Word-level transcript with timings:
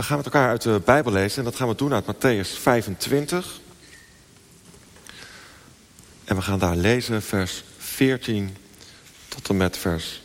We 0.00 0.06
gaan 0.06 0.16
met 0.16 0.26
elkaar 0.26 0.48
uit 0.48 0.62
de 0.62 0.80
Bijbel 0.84 1.12
lezen 1.12 1.38
en 1.38 1.44
dat 1.44 1.56
gaan 1.56 1.68
we 1.68 1.74
doen 1.74 1.92
uit 1.92 2.04
Matthäus 2.04 2.58
25. 2.60 3.60
En 6.24 6.36
we 6.36 6.42
gaan 6.42 6.58
daar 6.58 6.76
lezen 6.76 7.22
vers 7.22 7.64
14 7.78 8.56
tot 9.28 9.48
en 9.48 9.56
met 9.56 9.76
vers 9.76 10.22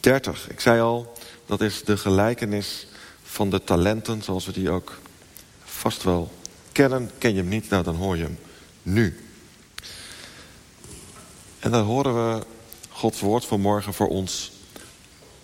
30. 0.00 0.50
Ik 0.50 0.60
zei 0.60 0.80
al, 0.80 1.12
dat 1.46 1.60
is 1.60 1.84
de 1.84 1.96
gelijkenis 1.96 2.86
van 3.22 3.50
de 3.50 3.64
talenten 3.64 4.22
zoals 4.22 4.46
we 4.46 4.52
die 4.52 4.70
ook 4.70 4.98
vast 5.64 6.02
wel 6.02 6.32
kennen. 6.72 7.10
Ken 7.18 7.30
je 7.30 7.40
hem 7.40 7.48
niet, 7.48 7.68
nou 7.68 7.82
dan 7.82 7.96
hoor 7.96 8.16
je 8.16 8.22
hem 8.22 8.38
nu. 8.82 9.20
En 11.58 11.70
dan 11.70 11.84
horen 11.84 12.14
we 12.14 12.46
Gods 12.88 13.20
woord 13.20 13.44
vanmorgen 13.44 13.94
voor 13.94 14.08
ons 14.08 14.52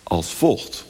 als 0.03 0.35
volgt. 0.35 0.85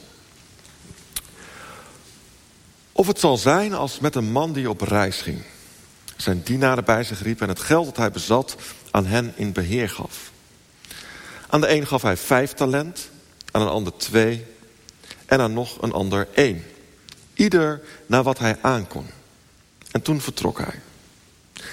Of 2.97 3.07
het 3.07 3.19
zal 3.19 3.37
zijn 3.37 3.73
als 3.73 3.99
met 3.99 4.15
een 4.15 4.31
man 4.31 4.53
die 4.53 4.69
op 4.69 4.81
reis 4.81 5.21
ging. 5.21 5.41
Zijn 6.15 6.41
dienaren 6.43 6.85
bij 6.85 7.03
zich 7.03 7.21
riep 7.21 7.41
en 7.41 7.47
het 7.47 7.59
geld 7.59 7.85
dat 7.85 7.97
hij 7.97 8.11
bezat 8.11 8.55
aan 8.91 9.05
hen 9.05 9.33
in 9.35 9.51
beheer 9.51 9.89
gaf. 9.89 10.31
Aan 11.49 11.61
de 11.61 11.69
een 11.69 11.87
gaf 11.87 12.01
hij 12.01 12.17
vijf 12.17 12.53
talent, 12.53 13.09
aan 13.51 13.61
een 13.61 13.67
ander 13.67 13.97
twee 13.97 14.45
en 15.25 15.39
aan 15.39 15.53
nog 15.53 15.81
een 15.81 15.91
ander 15.91 16.27
één. 16.33 16.63
Ieder 17.33 17.81
naar 18.05 18.23
wat 18.23 18.39
hij 18.39 18.57
aankon. 18.61 19.05
En 19.91 20.01
toen 20.01 20.21
vertrok 20.21 20.57
hij. 20.57 20.79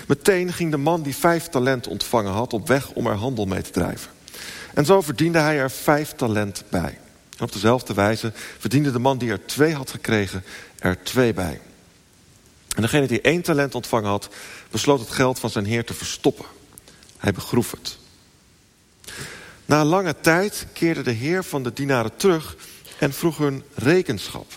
Meteen 0.06 0.52
ging 0.52 0.70
de 0.70 0.76
man 0.76 1.02
die 1.02 1.16
vijf 1.16 1.48
talent 1.48 1.86
ontvangen 1.86 2.32
had 2.32 2.52
op 2.52 2.68
weg 2.68 2.90
om 2.90 3.06
er 3.06 3.16
handel 3.16 3.46
mee 3.46 3.62
te 3.62 3.70
drijven. 3.70 4.10
En 4.74 4.84
zo 4.84 5.00
verdiende 5.00 5.38
hij 5.38 5.58
er 5.58 5.70
vijf 5.70 6.12
talent 6.12 6.64
bij. 6.68 6.98
En 7.36 7.44
op 7.44 7.52
dezelfde 7.52 7.94
wijze 7.94 8.32
verdiende 8.58 8.92
de 8.92 8.98
man 8.98 9.18
die 9.18 9.30
er 9.30 9.46
twee 9.46 9.74
had 9.74 9.90
gekregen 9.90 10.44
er 10.78 11.02
twee 11.02 11.32
bij. 11.32 11.60
En 12.74 12.82
degene 12.82 13.06
die 13.06 13.20
één 13.20 13.42
talent 13.42 13.74
ontvangen 13.74 14.10
had, 14.10 14.28
besloot 14.70 15.00
het 15.00 15.10
geld 15.10 15.38
van 15.38 15.50
zijn 15.50 15.64
heer 15.64 15.84
te 15.84 15.94
verstoppen. 15.94 16.44
Hij 17.18 17.32
begroef 17.32 17.70
het. 17.70 17.98
Na 19.64 19.84
lange 19.84 20.20
tijd 20.20 20.66
keerde 20.72 21.02
de 21.02 21.10
heer 21.10 21.44
van 21.44 21.62
de 21.62 21.72
dienaren 21.72 22.16
terug 22.16 22.56
en 22.98 23.12
vroeg 23.12 23.38
hun 23.38 23.62
rekenschap. 23.74 24.52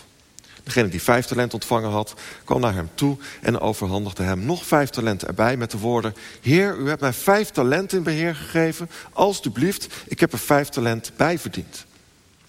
Degene 0.62 0.88
die 0.88 1.02
vijf 1.02 1.26
talent 1.26 1.54
ontvangen 1.54 1.90
had, 1.90 2.14
kwam 2.44 2.60
naar 2.60 2.74
hem 2.74 2.90
toe 2.94 3.16
en 3.40 3.60
overhandigde 3.60 4.22
hem 4.22 4.44
nog 4.44 4.66
vijf 4.66 4.90
talenten 4.90 5.28
erbij 5.28 5.56
met 5.56 5.70
de 5.70 5.78
woorden: 5.78 6.14
Heer, 6.40 6.76
u 6.76 6.88
hebt 6.88 7.00
mij 7.00 7.12
vijf 7.12 7.50
talenten 7.50 7.98
in 7.98 8.04
beheer 8.04 8.34
gegeven. 8.34 8.90
Alsjeblieft, 9.12 9.86
ik 10.06 10.20
heb 10.20 10.32
er 10.32 10.38
vijf 10.38 10.68
talent 10.68 11.12
bij 11.16 11.38
verdiend. 11.38 11.86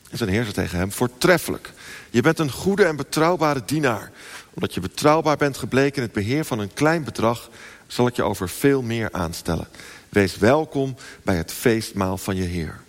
En 0.10 0.18
zijn 0.18 0.30
heer 0.30 0.42
zei 0.42 0.54
tegen 0.54 0.78
hem: 0.78 0.92
Voortreffelijk. 0.92 1.72
Je 2.10 2.22
bent 2.22 2.40
een 2.40 2.52
goede 2.52 2.84
en 2.84 2.96
betrouwbare 2.96 3.62
dienaar. 3.66 4.12
Omdat 4.54 4.74
je 4.74 4.80
betrouwbaar 4.80 5.38
bent 5.38 5.58
gebleken 5.58 5.96
in 5.96 6.04
het 6.04 6.12
beheer 6.12 6.46
van 6.46 6.60
een 6.60 6.74
klein 6.74 7.04
bedrag, 7.04 7.50
zal 7.88 8.08
ik 8.08 8.16
je 8.16 8.24
over 8.24 8.50
veel 8.50 8.82
meer 8.82 9.10
aanstellen. 9.12 9.68
Wees 10.10 10.38
welkom 10.38 10.96
bij 11.24 11.36
het 11.36 11.52
feestmaal 11.52 12.18
van 12.18 12.36
je 12.36 12.44
Heer. 12.44 12.80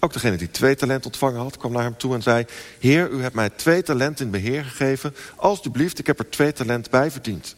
Ook 0.00 0.12
degene 0.12 0.36
die 0.36 0.50
twee 0.50 0.74
talenten 0.74 1.06
ontvangen 1.06 1.40
had, 1.40 1.56
kwam 1.56 1.72
naar 1.72 1.82
hem 1.82 1.96
toe 1.96 2.14
en 2.14 2.22
zei... 2.22 2.44
Heer, 2.78 3.10
u 3.10 3.22
hebt 3.22 3.34
mij 3.34 3.50
twee 3.50 3.82
talenten 3.82 4.24
in 4.24 4.30
beheer 4.30 4.64
gegeven. 4.64 5.14
Alsjeblieft, 5.36 5.98
ik 5.98 6.06
heb 6.06 6.18
er 6.18 6.30
twee 6.30 6.52
talenten 6.52 6.90
bij 6.90 7.10
verdiend. 7.10 7.56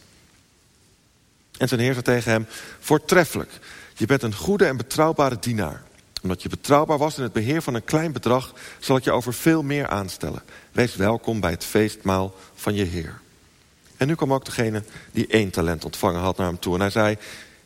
En 1.58 1.68
zijn 1.68 1.80
heer 1.80 1.92
zei 1.92 2.04
tegen 2.04 2.30
hem... 2.30 2.46
Voortreffelijk, 2.80 3.50
je 3.94 4.06
bent 4.06 4.22
een 4.22 4.34
goede 4.34 4.66
en 4.66 4.76
betrouwbare 4.76 5.38
dienaar. 5.40 5.82
Omdat 6.22 6.42
je 6.42 6.48
betrouwbaar 6.48 6.98
was 6.98 7.16
in 7.16 7.22
het 7.22 7.32
beheer 7.32 7.62
van 7.62 7.74
een 7.74 7.84
klein 7.84 8.12
bedrag... 8.12 8.52
zal 8.78 8.96
ik 8.96 9.04
je 9.04 9.12
over 9.12 9.34
veel 9.34 9.62
meer 9.62 9.88
aanstellen. 9.88 10.42
Wees 10.72 10.96
welkom 10.96 11.40
bij 11.40 11.50
het 11.50 11.64
feestmaal 11.64 12.34
van 12.54 12.74
je 12.74 12.84
Heer. 12.84 13.20
En 13.96 14.06
nu 14.06 14.14
kwam 14.14 14.32
ook 14.32 14.44
degene 14.44 14.82
die 15.12 15.26
één 15.26 15.50
talent 15.50 15.84
ontvangen 15.84 16.20
had 16.20 16.36
naar 16.36 16.46
hem 16.46 16.58
toe. 16.58 16.74
En 16.74 16.80
hij 16.80 16.90
zei, 16.90 17.16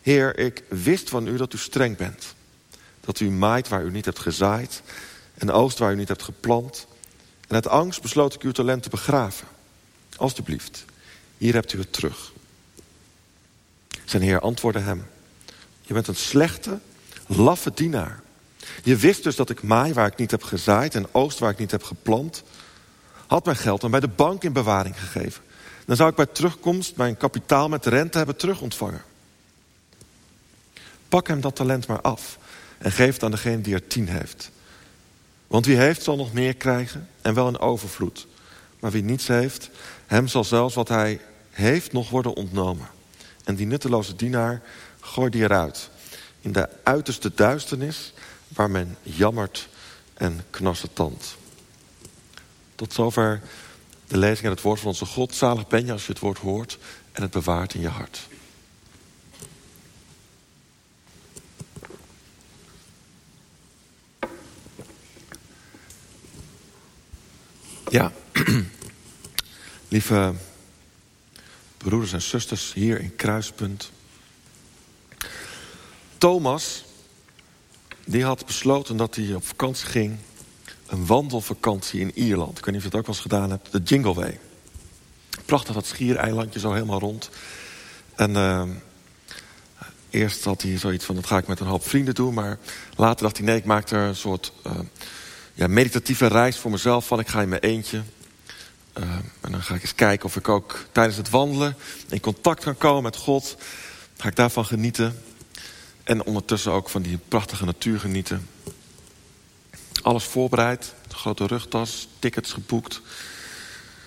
Heer, 0.03 0.39
ik 0.39 0.63
wist 0.69 1.09
van 1.09 1.27
u 1.27 1.37
dat 1.37 1.53
u 1.53 1.59
streng 1.59 1.97
bent. 1.97 2.35
Dat 3.01 3.21
u 3.21 3.31
maait 3.31 3.69
waar 3.69 3.85
u 3.85 3.91
niet 3.91 4.05
hebt 4.05 4.19
gezaaid 4.19 4.83
en 5.35 5.51
oost 5.51 5.79
waar 5.79 5.93
u 5.93 5.97
niet 5.97 6.09
hebt 6.09 6.23
geplant. 6.23 6.87
En 7.49 7.55
uit 7.55 7.67
angst 7.67 8.03
besloot 8.03 8.35
ik 8.35 8.43
uw 8.43 8.53
talent 8.53 8.83
te 8.83 8.89
begraven. 8.89 9.47
Alsjeblieft, 10.17 10.85
hier 11.39 11.55
hebt 11.55 11.73
u 11.73 11.79
het 11.79 11.93
terug. 11.93 12.33
Zijn 14.05 14.23
heer 14.23 14.41
antwoordde 14.41 14.81
hem. 14.81 15.07
Je 15.83 15.95
bent 15.95 16.09
een 16.09 16.17
slechte, 16.17 16.79
laffe 17.27 17.71
dienaar. 17.75 18.21
Je 18.83 18.97
wist 18.97 19.23
dus 19.23 19.37
dat 19.37 19.51
ik 19.51 19.63
maai 19.63 19.93
waar 19.93 20.07
ik 20.07 20.17
niet 20.17 20.31
heb 20.31 20.43
gezaaid 20.43 20.95
en 20.95 21.15
oost 21.15 21.39
waar 21.39 21.51
ik 21.51 21.59
niet 21.59 21.71
heb 21.71 21.83
geplant. 21.83 22.43
Had 23.27 23.45
mijn 23.45 23.57
geld 23.57 23.81
dan 23.81 23.91
bij 23.91 24.01
de 24.01 24.09
bank 24.09 24.43
in 24.43 24.53
bewaring 24.53 25.01
gegeven. 25.01 25.43
Dan 25.87 25.97
zou 25.97 26.11
ik 26.11 26.17
bij 26.17 26.27
terugkomst 26.27 26.97
mijn 26.97 27.17
kapitaal 27.17 27.69
met 27.69 27.87
rente 27.87 28.17
hebben 28.17 28.37
terugontvangen. 28.37 29.03
Pak 31.09 31.29
hem 31.29 31.41
dat 31.41 31.57
talent 31.57 31.87
maar 31.87 32.01
af 32.01 32.39
en 32.79 32.93
geef 32.93 33.15
het 33.15 33.23
aan 33.23 33.31
degene 33.31 33.61
die 33.61 33.75
er 33.75 33.87
tien 33.87 34.09
heeft. 34.09 34.51
Want 35.47 35.67
wie 35.67 35.77
heeft 35.77 36.03
zal 36.03 36.17
nog 36.17 36.33
meer 36.33 36.55
krijgen 36.55 37.09
en 37.23 37.35
wel 37.35 37.47
een 37.47 37.59
overvloed. 37.59 38.27
Maar 38.81 38.91
wie 38.91 39.03
niets 39.03 39.27
heeft, 39.27 39.71
hem 40.07 40.29
zal 40.29 40.45
zelfs 40.45 40.75
wat 40.75 40.89
hij 40.89 41.21
heeft 41.51 41.93
nog 41.93 42.11
worden 42.11 42.35
ontnomen. 42.37 42.89
En 43.45 43.55
die 43.55 43.67
nutteloze 43.67 44.17
dienaar, 44.17 44.63
gooi 45.01 45.31
die 45.31 45.43
eruit. 45.43 45.91
In 46.41 46.53
de 46.53 46.69
uiterste 46.83 47.33
duisternis 47.35 48.13
waar 48.55 48.71
men 48.71 48.97
jammert 49.03 49.69
en 50.15 50.45
knarst 50.51 50.89
tand. 50.93 51.37
Tot 52.75 52.93
zover 52.93 53.43
de 54.07 54.17
lezing 54.17 54.45
en 54.45 54.51
het 54.51 54.61
woord 54.61 54.79
van 54.81 54.89
onze 54.89 55.07
God. 55.07 55.35
Zalig 55.35 55.67
ben 55.67 55.87
je 55.87 55.93
als 55.93 56.07
je 56.07 56.13
het 56.13 56.21
woord 56.21 56.39
hoort 56.39 56.79
en 57.13 57.23
het 57.23 57.31
bewaart 57.31 57.75
in 57.75 57.81
je 57.81 57.89
hart. 57.89 58.29
Ja, 67.91 68.13
lieve 69.89 70.35
broeders 71.77 72.13
en 72.13 72.23
zusters 72.23 72.73
hier 72.73 73.01
in 73.01 73.17
Kruispunt. 73.17 73.91
Thomas, 76.19 76.85
die 78.11 78.25
had 78.25 78.47
besloten 78.47 78.97
dat 78.97 79.15
hij 79.15 79.35
op 79.35 79.47
vakantie 79.47 79.87
ging. 79.87 80.17
Een 80.87 81.07
wandelvakantie 81.07 82.01
in 82.01 82.11
Ierland. 82.15 82.59
Ik 82.59 82.65
weet 82.65 82.75
niet 82.75 82.85
of 82.85 82.91
je 82.91 82.97
het 82.97 82.99
ook 82.99 83.07
wel 83.07 83.15
eens 83.15 83.23
gedaan 83.23 83.51
hebt. 83.51 83.73
De 83.73 83.81
Jingle 83.85 84.15
Way. 84.15 84.39
Prachtig 85.45 85.75
dat 85.75 85.87
schiereilandje 85.87 86.61
zo 86.61 86.73
helemaal 86.73 86.99
rond. 86.99 87.31
En 88.15 88.31
uh, 88.31 88.63
eerst 90.11 90.45
had 90.45 90.63
hij 90.63 90.79
zoiets 90.79 91.05
van, 91.05 91.15
dat 91.15 91.27
ga 91.27 91.39
ik 91.39 91.47
met 91.47 91.61
een 91.61 91.67
hoop 91.67 91.89
vrienden 91.89 92.15
doen. 92.15 92.35
Maar 92.35 92.59
later 92.97 93.23
dacht 93.23 93.37
hij, 93.37 93.47
nee, 93.47 93.57
ik 93.57 93.65
maak 93.65 93.91
er 93.91 93.99
een 94.01 94.17
soort... 94.17 94.53
Uh, 94.67 94.73
ja, 95.55 95.67
meditatieve 95.67 96.27
reis 96.27 96.59
voor 96.59 96.71
mezelf 96.71 97.07
van 97.07 97.19
ik 97.19 97.29
ga 97.29 97.43
in 97.43 97.49
mijn 97.49 97.63
eentje. 97.63 98.03
Uh, 98.99 99.05
en 99.41 99.53
dan 99.53 99.63
ga 99.63 99.75
ik 99.75 99.83
eens 99.83 99.95
kijken 99.95 100.27
of 100.27 100.37
ik 100.37 100.49
ook 100.49 100.85
tijdens 100.93 101.17
het 101.17 101.31
wandelen 101.31 101.77
in 102.09 102.21
contact 102.21 102.63
kan 102.63 102.77
komen 102.77 103.03
met 103.03 103.17
God. 103.17 103.57
Ga 104.17 104.29
ik 104.29 104.37
daarvan 104.37 104.65
genieten. 104.65 105.23
En 106.11 106.25
ondertussen 106.25 106.73
ook 106.73 106.89
van 106.89 107.03
die 107.03 107.19
prachtige 107.29 107.65
natuur 107.65 108.01
genieten. 108.01 108.49
Alles 110.03 110.25
voorbereid. 110.25 110.95
Grote 111.09 111.47
rugtas, 111.47 112.09
tickets 112.19 112.53
geboekt. 112.53 113.01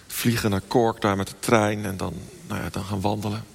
Vliegen 0.07 0.49
naar 0.49 0.61
Cork 0.67 1.01
daar 1.01 1.15
met 1.15 1.27
de 1.27 1.39
trein 1.39 1.85
en 1.85 1.97
dan, 1.97 2.13
nou 2.47 2.61
ja, 2.61 2.69
dan 2.69 2.83
gaan 2.83 3.01
wandelen. 3.01 3.45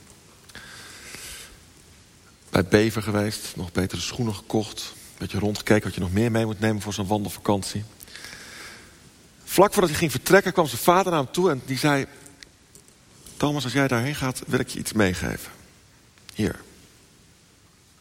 Bij 2.51 2.65
Bever 2.65 3.03
geweest, 3.03 3.57
nog 3.57 3.73
betere 3.73 4.01
schoenen 4.01 4.35
gekocht 4.35 4.95
beetje 5.19 5.39
rondgekeken 5.39 5.85
wat 5.85 5.95
je 5.95 6.01
nog 6.01 6.13
meer 6.13 6.31
mee 6.31 6.47
moet 6.47 6.61
nemen 6.61 6.83
voor 6.83 6.93
zo'n 6.93 7.07
wandelvakantie. 7.07 7.85
Vlak 9.45 9.73
voordat 9.73 9.91
hij 9.91 9.99
ging 9.99 10.11
vertrekken 10.11 10.53
kwam 10.53 10.67
zijn 10.67 10.81
vader 10.81 11.13
naar 11.13 11.23
hem 11.23 11.33
toe 11.33 11.51
en 11.51 11.63
die 11.67 11.79
zei... 11.79 12.07
Thomas, 13.37 13.65
als 13.65 13.73
jij 13.73 13.89
daarheen 13.89 14.15
gaat, 14.15 14.43
wil 14.47 14.59
ik 14.59 14.69
je 14.69 14.79
iets 14.79 14.93
meegeven. 14.93 15.53
Hier. 16.35 16.67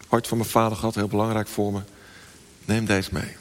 Ooit 0.09 0.27
van 0.27 0.37
mijn 0.37 0.49
vader 0.49 0.77
gehad, 0.77 0.95
heel 0.95 1.07
belangrijk 1.07 1.47
voor 1.47 1.71
me. 1.71 1.81
Neem 2.65 2.85
deze 2.85 3.09
mee. 3.13 3.35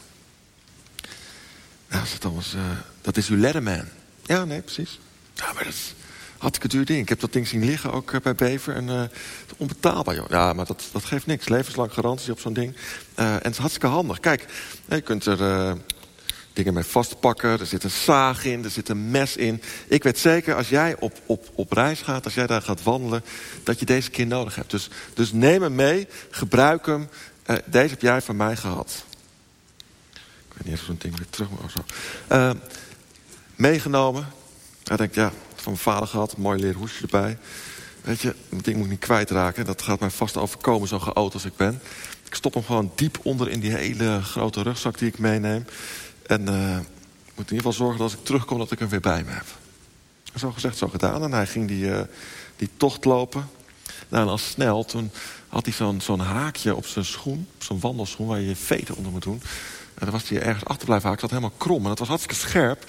Nou, 1.89 2.05
Thomas, 2.19 2.55
uh, 2.55 2.61
dat 3.01 3.17
is 3.17 3.29
uw 3.29 3.37
Letterman. 3.37 3.85
Ja, 4.23 4.45
nee, 4.45 4.61
precies. 4.61 5.01
Ja, 5.35 5.53
maar 5.53 5.65
dat 5.65 5.73
is 5.73 5.95
hartstikke 6.39 6.77
duur 6.77 6.85
ding. 6.85 7.01
Ik 7.01 7.09
heb 7.09 7.21
dat 7.21 7.33
ding 7.33 7.49
zien 7.49 7.65
liggen, 7.65 7.93
ook 7.93 8.13
eh, 8.13 8.21
bij 8.21 8.35
Bever. 8.35 8.75
En 8.75 8.89
uh, 8.89 9.03
onbetaalbaar, 9.57 10.15
joh. 10.15 10.29
Ja, 10.29 10.53
maar 10.53 10.67
dat, 10.67 10.89
dat 10.93 11.05
geeft 11.05 11.27
niks. 11.27 11.49
Levenslang 11.49 11.93
garantie 11.93 12.33
op 12.33 12.41
zo'n 12.41 12.53
ding. 12.53 12.75
En 13.15 13.33
het 13.33 13.53
is 13.53 13.59
hartstikke 13.59 13.87
handig. 13.87 14.21
Kijk, 14.21 14.47
je 14.89 15.01
kunt 15.01 15.27
er 15.27 15.77
dingen 16.57 16.75
mee 16.75 16.85
vastpakken. 16.85 17.61
Er 17.61 17.67
zit 17.67 17.85
een 17.85 17.91
zaag 17.91 18.45
in, 18.45 18.65
er 18.65 18.71
zit 18.71 18.89
een 18.89 19.11
mes 19.11 19.37
in. 19.37 19.63
Ik 19.89 20.03
weet 20.03 20.19
zeker, 20.19 20.55
als 20.55 20.69
jij 20.69 20.97
op, 20.99 21.21
op, 21.27 21.51
op 21.55 21.73
reis 21.73 22.01
gaat, 22.01 22.25
als 22.25 22.35
jij 22.35 22.47
daar 22.47 22.63
gaat 22.63 22.83
wandelen... 22.83 23.25
dat 23.63 23.79
je 23.79 23.87
deze 23.87 24.11
keer 24.11 24.27
nodig 24.27 24.55
hebt. 24.55 24.71
Dus, 24.71 24.91
dus 25.15 25.33
neem 25.33 25.63
hem 25.63 25.75
mee, 25.75 26.09
gebruik 26.31 26.87
hem. 26.87 27.09
deze 27.65 27.89
heb 27.89 28.01
jij 28.01 28.23
van 28.23 28.37
mij 28.37 28.57
gehad. 28.57 29.05
Ik 30.15 30.53
weet 30.53 30.65
niet 30.65 30.75
of 30.75 30.85
zo'n 30.85 30.97
ding 30.99 31.17
weer 31.17 31.31
terug 31.31 31.49
moet 31.51 31.73
zo. 31.73 32.55
meegenomen 33.55 34.27
Hij 34.87 34.97
denkt, 34.97 35.15
ja, 35.15 35.33
van 35.55 35.73
mijn 35.73 35.77
vader 35.77 36.09
gehad, 36.09 36.37
mooi 36.37 36.61
leren 36.61 36.79
hoesje 36.79 37.03
erbij. 37.03 37.39
Weet 38.01 38.21
je, 38.21 38.35
dat 38.49 38.65
ding 38.65 38.77
moet 38.77 38.85
ik 38.85 38.91
niet 38.91 39.01
kwijtraken. 39.01 39.65
Dat 39.65 39.83
gaat 39.83 40.01
mij 40.01 40.11
vast 40.11 40.37
overkomen, 40.37 40.89
zo 40.89 40.99
geoot 40.99 41.35
als 41.35 41.45
ik 41.45 41.57
ben. 41.57 41.81
Ik 42.27 42.35
stop 42.35 42.55
hem 42.55 42.65
gewoon 42.65 42.93
diep 42.95 43.19
onder 43.23 43.49
in 43.49 43.61
die 43.61 43.75
hele 43.75 44.21
grote 44.23 44.63
rugzak 44.63 44.99
die 44.99 45.09
ik 45.09 45.19
meeneem. 45.19 45.65
En 46.27 46.41
uh, 46.49 46.77
moet 47.35 47.51
in 47.51 47.57
ieder 47.57 47.57
geval 47.57 47.73
zorgen 47.73 47.99
dat 47.99 48.11
als 48.11 48.19
ik 48.19 48.25
terugkom 48.25 48.59
dat 48.59 48.71
ik 48.71 48.79
hem 48.79 48.89
weer 48.89 49.01
bij 49.01 49.25
me 49.25 49.31
heb. 49.31 49.47
Zo 50.35 50.53
gezegd, 50.53 50.77
zo 50.77 50.89
gedaan. 50.89 51.23
En 51.23 51.33
hij 51.33 51.47
ging 51.47 51.69
die, 51.69 51.85
uh, 51.85 52.01
die 52.57 52.71
tocht 52.77 53.05
lopen. 53.05 53.49
Nou, 54.09 54.25
en 54.25 54.31
al 54.31 54.39
snel, 54.39 54.85
toen 54.85 55.11
had 55.49 55.65
hij 55.65 55.75
zo'n 55.75 56.01
zo'n 56.01 56.21
haakje 56.21 56.75
op 56.75 56.87
zijn 56.87 57.05
schoen. 57.05 57.49
Op 57.55 57.63
zijn 57.63 57.81
wandelschoen 57.81 58.27
waar 58.27 58.41
je 58.41 58.49
je 58.49 58.57
veten 58.57 58.97
onder 58.97 59.13
moet 59.13 59.23
doen. 59.23 59.43
En 59.95 60.05
dan 60.05 60.11
was 60.11 60.29
hij 60.29 60.43
ergens 60.43 60.65
achter 60.65 60.87
blijven 60.87 61.09
haken. 61.09 61.23
Dat 61.23 61.39
helemaal 61.39 61.59
krom. 61.59 61.83
En 61.83 61.89
dat 61.89 61.99
was 61.99 62.09
hartstikke 62.09 62.41
scherp. 62.41 62.85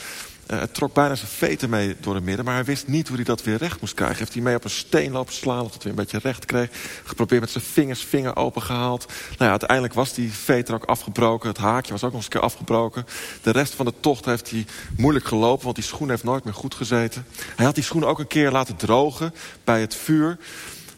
Uh, 0.52 0.60
het 0.60 0.74
trok 0.74 0.94
bijna 0.94 1.16
zijn 1.16 1.30
veten 1.30 1.70
mee 1.70 1.96
door 2.00 2.16
het 2.16 2.24
midden. 2.24 2.46
Maar 2.46 2.54
hij 2.54 2.64
wist 2.64 2.88
niet 2.88 3.08
hoe 3.08 3.16
hij 3.16 3.26
dat 3.26 3.44
weer 3.44 3.58
recht 3.58 3.82
moest 3.82 3.94
krijgen. 3.94 4.18
Heeft 4.18 4.34
hij 4.34 4.42
mee 4.42 4.56
op 4.56 4.64
een 4.64 4.70
steen 4.70 5.12
lopen 5.12 5.34
slaan. 5.34 5.64
Dat 5.64 5.74
het 5.74 5.84
weer 5.84 5.92
een 5.92 6.00
beetje 6.00 6.20
recht 6.20 6.46
kreeg. 6.46 6.70
Geprobeerd 7.04 7.42
met 7.42 7.50
zijn 7.50 7.64
vingers, 7.64 8.04
vinger 8.04 8.36
opengehaald. 8.36 9.06
Nou 9.06 9.44
ja, 9.44 9.50
uiteindelijk 9.50 9.94
was 9.94 10.14
die 10.14 10.32
veter 10.32 10.76
ook 10.76 10.86
afgebroken. 10.86 11.50
Het 11.50 11.58
haakje 11.58 11.92
was 11.92 12.04
ook 12.04 12.12
nog 12.12 12.16
eens 12.16 12.26
een 12.26 12.32
keer 12.32 12.42
afgebroken. 12.42 13.06
De 13.42 13.52
rest 13.52 13.74
van 13.74 13.86
de 13.86 13.94
tocht 14.00 14.26
heeft 14.26 14.50
hij 14.50 14.66
moeilijk 14.98 15.26
gelopen. 15.26 15.64
Want 15.64 15.76
die 15.76 15.86
schoen 15.86 16.10
heeft 16.10 16.24
nooit 16.24 16.44
meer 16.44 16.54
goed 16.54 16.76
gezeten. 16.76 17.26
Hij 17.56 17.66
had 17.66 17.76
die 17.76 17.84
schoen 17.84 18.06
ook 18.06 18.20
een 18.20 18.28
keer 18.28 18.52
laten 18.52 18.76
drogen 18.76 19.34
bij 19.64 19.82
het 19.82 19.96
vuur 19.96 20.38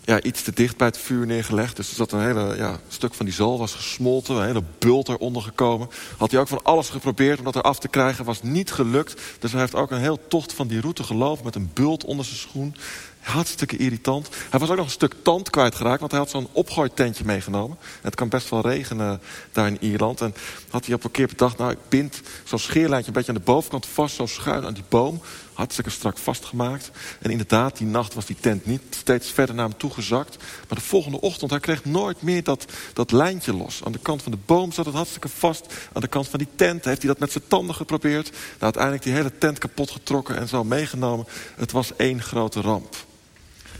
ja, 0.01 0.21
iets 0.21 0.41
te 0.41 0.51
dicht 0.53 0.77
bij 0.77 0.87
het 0.87 0.97
vuur 0.97 1.25
neergelegd. 1.25 1.75
Dus 1.75 1.89
er 1.89 1.95
zat 1.95 2.11
een 2.11 2.21
hele 2.21 2.55
ja, 2.57 2.79
stuk 2.87 3.13
van 3.13 3.25
die 3.25 3.35
zool 3.35 3.57
was 3.57 3.73
gesmolten. 3.73 4.35
Een 4.35 4.45
hele 4.45 4.63
bult 4.79 5.09
eronder 5.09 5.41
gekomen. 5.41 5.89
Had 6.17 6.31
hij 6.31 6.39
ook 6.39 6.47
van 6.47 6.63
alles 6.63 6.89
geprobeerd 6.89 7.39
om 7.39 7.45
dat 7.45 7.55
eraf 7.55 7.79
te 7.79 7.87
krijgen. 7.87 8.25
Was 8.25 8.43
niet 8.43 8.71
gelukt. 8.71 9.21
Dus 9.39 9.51
hij 9.51 9.61
heeft 9.61 9.75
ook 9.75 9.91
een 9.91 9.99
heel 9.99 10.19
tocht 10.27 10.53
van 10.53 10.67
die 10.67 10.81
route 10.81 11.03
gelopen. 11.03 11.45
Met 11.45 11.55
een 11.55 11.71
bult 11.73 12.05
onder 12.05 12.25
zijn 12.25 12.37
schoen. 12.37 12.75
Hartstikke 13.19 13.77
irritant. 13.77 14.30
Hij 14.50 14.60
was 14.60 14.69
ook 14.69 14.75
nog 14.75 14.86
een 14.86 14.92
stuk 14.92 15.16
tand 15.21 15.50
kwijtgeraakt. 15.50 16.00
Want 16.00 16.12
hij 16.12 16.19
had 16.19 16.30
zo'n 16.30 16.48
opgooitentje 16.51 17.25
meegenomen. 17.25 17.77
Het 18.01 18.16
kan 18.16 18.30
best 18.30 18.50
wel 18.50 18.62
regenen 18.62 19.21
daar 19.51 19.68
in 19.68 19.77
Ierland. 19.80 20.21
En 20.21 20.36
had 20.69 20.86
hij 20.86 20.95
op 20.95 21.04
een 21.04 21.12
keer 21.12 21.27
bedacht. 21.27 21.57
Nou, 21.57 21.71
ik 21.71 21.89
bind 21.89 22.21
zo'n 22.44 22.60
scheerlijntje 22.60 23.07
een 23.07 23.13
beetje 23.13 23.31
aan 23.31 23.38
de 23.38 23.44
bovenkant 23.44 23.86
vast. 23.86 24.16
Zo 24.16 24.25
schuin 24.25 24.66
aan 24.66 24.74
die 24.74 24.83
boom 24.89 25.21
hartstikke 25.60 25.89
strak 25.89 26.18
vastgemaakt. 26.18 26.92
En 27.19 27.31
inderdaad, 27.31 27.77
die 27.77 27.88
nacht 27.88 28.13
was 28.13 28.25
die 28.25 28.36
tent 28.39 28.66
niet 28.66 28.81
steeds 28.89 29.31
verder 29.31 29.56
naar 29.56 29.69
hem 29.69 29.77
toe 29.77 29.92
gezakt. 29.92 30.38
Maar 30.38 30.77
de 30.77 30.83
volgende 30.83 31.21
ochtend, 31.21 31.51
hij 31.51 31.60
kreeg 31.60 31.86
nooit 31.86 32.21
meer 32.21 32.44
dat, 32.44 32.66
dat 32.94 33.12
lijntje 33.12 33.54
los. 33.54 33.81
Aan 33.83 33.92
de 33.92 34.00
kant 34.00 34.21
van 34.21 34.31
de 34.31 34.38
boom 34.45 34.71
zat 34.71 34.86
het 34.86 34.95
hartstikke 34.95 35.30
vast. 35.30 35.74
Aan 35.94 36.01
de 36.01 36.07
kant 36.07 36.27
van 36.27 36.39
die 36.39 36.48
tent 36.56 36.86
heeft 36.86 37.01
hij 37.01 37.12
dat 37.12 37.19
met 37.19 37.31
zijn 37.31 37.44
tanden 37.48 37.75
geprobeerd. 37.75 38.30
Nou, 38.31 38.42
uiteindelijk 38.60 39.04
die 39.04 39.13
hele 39.13 39.38
tent 39.38 39.57
kapot 39.57 39.92
getrokken 39.92 40.38
en 40.38 40.48
zo 40.48 40.63
meegenomen. 40.63 41.27
Het 41.56 41.71
was 41.71 41.95
één 41.95 42.21
grote 42.21 42.62
ramp. 42.62 42.95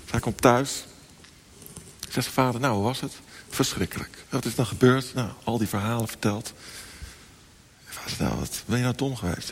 Hij 0.10 0.20
komt 0.20 0.42
thuis. 0.42 0.86
Zegt 2.10 2.28
vader, 2.28 2.62
nou, 2.62 2.76
hoe 2.76 2.84
was 2.84 3.02
het? 3.02 3.14
Verschrikkelijk. 3.50 4.18
Wat 4.30 4.46
is 4.46 4.56
dan 4.56 4.66
gebeurd? 4.66 5.14
Nou, 5.14 5.30
al 5.44 5.58
die 5.58 5.68
verhalen 5.68 6.08
verteld. 6.08 6.54
Vader, 7.86 8.16
nou, 8.20 8.40
wat 8.40 8.64
ben 8.66 8.78
je 8.78 8.84
nou 8.84 8.96
dom 8.96 9.16
geweest? 9.16 9.52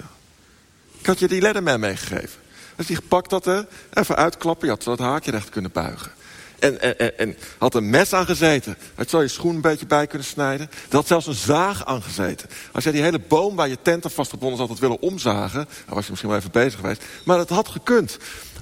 Ik 0.99 1.05
had 1.05 1.19
je 1.19 1.27
die 1.27 1.41
Leatherman 1.41 1.79
meegegeven. 1.79 2.39
Dus 2.75 2.87
die 2.87 2.95
gepakt 2.95 3.31
had, 3.31 3.45
hè, 3.45 3.61
even 3.93 4.15
uitklappen. 4.15 4.67
Je 4.67 4.73
had 4.73 4.83
zo 4.83 4.91
het 4.91 4.99
haakje 4.99 5.31
recht 5.31 5.49
kunnen 5.49 5.71
buigen. 5.71 6.11
En, 6.59 6.81
en, 6.81 7.17
en, 7.17 7.37
had 7.57 7.75
een 7.75 7.89
mes 7.89 8.13
aangezeten. 8.13 8.77
Had 8.95 9.09
zo 9.09 9.21
je 9.21 9.27
schoen 9.27 9.55
een 9.55 9.61
beetje 9.61 9.85
bij 9.85 10.07
kunnen 10.07 10.27
snijden. 10.27 10.69
Er 10.89 10.95
had 10.95 11.07
zelfs 11.07 11.27
een 11.27 11.33
zaag 11.33 11.85
aangezeten. 11.85 12.49
Als 12.71 12.83
jij 12.83 12.93
die 12.93 13.01
hele 13.01 13.19
boom 13.19 13.55
waar 13.55 13.67
je 13.67 13.77
tent 13.81 14.05
aan 14.05 14.11
vastgebonden 14.11 14.57
zat 14.57 14.67
had 14.67 14.79
willen 14.79 15.01
omzagen. 15.01 15.67
Dan 15.85 15.95
was 15.95 16.03
je 16.03 16.09
misschien 16.09 16.29
wel 16.29 16.39
even 16.39 16.51
bezig 16.51 16.79
geweest. 16.79 17.03
Maar 17.23 17.37
het 17.37 17.49
had 17.49 17.67
gekund. 17.67 18.17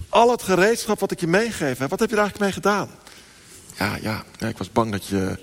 Al 0.09 0.31
het 0.31 0.44
gereedschap 0.44 1.00
wat 1.00 1.12
ik 1.12 1.19
je 1.19 1.27
meegegeven 1.27 1.77
heb. 1.77 1.89
Wat 1.89 2.00
heb 2.00 2.09
je 2.09 2.15
er 2.15 2.21
eigenlijk 2.21 2.39
mee 2.39 2.63
gedaan? 2.63 2.89
Ja, 3.77 3.98
ja, 4.01 4.24
ja 4.39 4.48
ik 4.48 4.57
was 4.57 4.71
bang 4.71 4.91
dat 4.91 5.06
je 5.06 5.39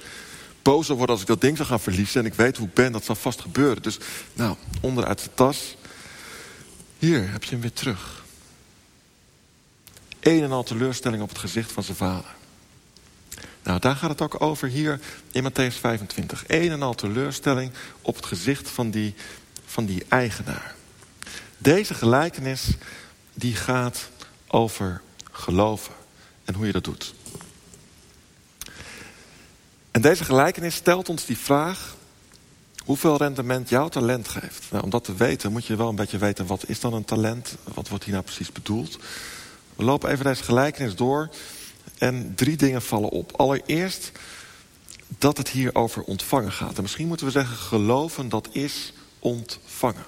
boos 0.63 0.87
zou 0.87 0.99
worden 0.99 1.15
als 1.15 1.25
ik 1.25 1.31
dat 1.31 1.41
ding 1.41 1.57
zou 1.57 1.69
gaan 1.69 1.81
verliezen. 1.81 2.21
En 2.21 2.27
ik 2.27 2.35
weet 2.35 2.57
hoe 2.57 2.67
ik 2.67 2.75
ben, 2.75 2.93
dat 2.93 3.05
zal 3.05 3.15
vast 3.15 3.41
gebeuren. 3.41 3.83
Dus, 3.83 3.99
nou, 4.33 4.57
onderuit 4.81 5.23
de 5.23 5.31
tas. 5.35 5.77
Hier 6.99 7.31
heb 7.31 7.45
je 7.45 7.51
hem 7.51 7.61
weer 7.61 7.73
terug. 7.73 8.25
Een 10.21 10.43
en 10.43 10.53
al 10.53 10.63
teleurstelling 10.63 11.23
op 11.23 11.29
het 11.29 11.39
gezicht 11.39 11.73
van 11.73 11.83
zijn 11.83 11.97
vader. 11.97 12.41
Nou, 13.63 13.79
daar 13.79 13.97
gaat 13.97 14.11
het 14.11 14.21
ook 14.21 14.41
over 14.41 14.69
hier 14.69 15.01
in 15.33 15.51
Matthäus 15.51 15.79
25. 15.81 16.45
Een 16.47 16.71
en 16.71 16.83
al 16.83 16.95
teleurstelling 16.95 17.73
op 18.03 18.17
het 18.17 18.27
gezicht 18.27 18.69
van 18.69 18.91
die, 18.91 19.15
van 19.65 19.85
die 19.85 20.05
eigenaar. 20.09 20.75
Deze 21.59 21.95
gelijkenis 21.95 22.69
die 23.35 23.55
gaat 23.55 24.09
over 24.47 25.01
geloven 25.31 25.95
en 26.45 26.55
hoe 26.55 26.67
je 26.67 26.73
dat 26.73 26.85
doet. 26.85 27.15
En 29.91 30.01
deze 30.01 30.25
gelijkenis 30.25 30.75
stelt 30.75 31.09
ons 31.09 31.25
die 31.25 31.39
vraag 31.39 31.97
hoeveel 32.85 33.17
rendement 33.17 33.69
jouw 33.69 33.89
talent 33.89 34.29
geeft. 34.29 34.71
Nou, 34.71 34.85
om 34.85 34.91
dat 34.91 35.05
te 35.05 35.15
weten 35.15 35.53
moet 35.53 35.67
je 35.67 35.77
wel 35.77 35.89
een 35.89 35.97
beetje 35.97 36.19
weten 36.19 36.47
wat 36.47 36.69
is 36.69 36.81
dan 36.81 36.95
een 36.95 37.05
talent? 37.05 37.57
Wat 37.75 37.89
wordt 37.89 38.05
hier 38.05 38.13
nou 38.13 38.25
precies 38.25 38.53
bedoeld? 38.53 38.99
We 39.77 39.85
lopen 39.85 40.11
even 40.11 40.25
deze 40.25 40.43
gelijkenis 40.43 40.95
door 40.95 41.29
en 42.03 42.33
drie 42.35 42.57
dingen 42.57 42.83
vallen 42.83 43.09
op. 43.09 43.33
Allereerst 43.37 44.13
dat 45.19 45.37
het 45.37 45.49
hier 45.49 45.75
over 45.75 46.03
ontvangen 46.03 46.53
gaat. 46.53 46.77
En 46.77 46.83
misschien 46.83 47.07
moeten 47.07 47.27
we 47.27 47.33
zeggen 47.33 47.57
geloven 47.57 48.29
dat 48.29 48.49
is 48.53 48.93
ontvangen. 49.19 50.05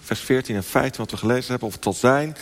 Vers 0.00 0.20
14 0.20 0.56
en 0.56 0.64
15 0.64 1.00
wat 1.00 1.10
we 1.10 1.16
gelezen 1.16 1.50
hebben, 1.50 1.68
of 1.68 1.74
het 1.74 1.84
zal 1.84 1.92
zijn 1.92 2.36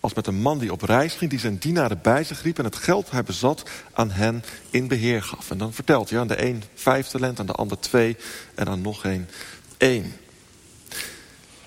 als 0.00 0.14
met 0.14 0.26
een 0.26 0.40
man 0.40 0.58
die 0.58 0.72
op 0.72 0.82
reis 0.82 1.14
ging, 1.14 1.30
die 1.30 1.38
zijn 1.38 1.58
dienaren 1.58 2.00
bij 2.02 2.24
zich 2.24 2.42
riep 2.42 2.58
en 2.58 2.64
het 2.64 2.76
geld 2.76 3.10
hij 3.10 3.22
bezat 3.22 3.70
aan 3.92 4.10
hen 4.10 4.44
in 4.70 4.88
beheer 4.88 5.22
gaf. 5.22 5.50
En 5.50 5.58
dan 5.58 5.72
vertelt 5.72 6.10
hij 6.10 6.18
aan 6.18 6.26
de 6.26 6.44
een 6.44 6.62
vijf 6.74 7.06
talent, 7.06 7.40
aan 7.40 7.46
de 7.46 7.52
ander 7.52 7.80
twee 7.80 8.16
en 8.54 8.68
aan 8.68 8.80
nog 8.80 9.04
een 9.04 9.28
één. 9.76 10.16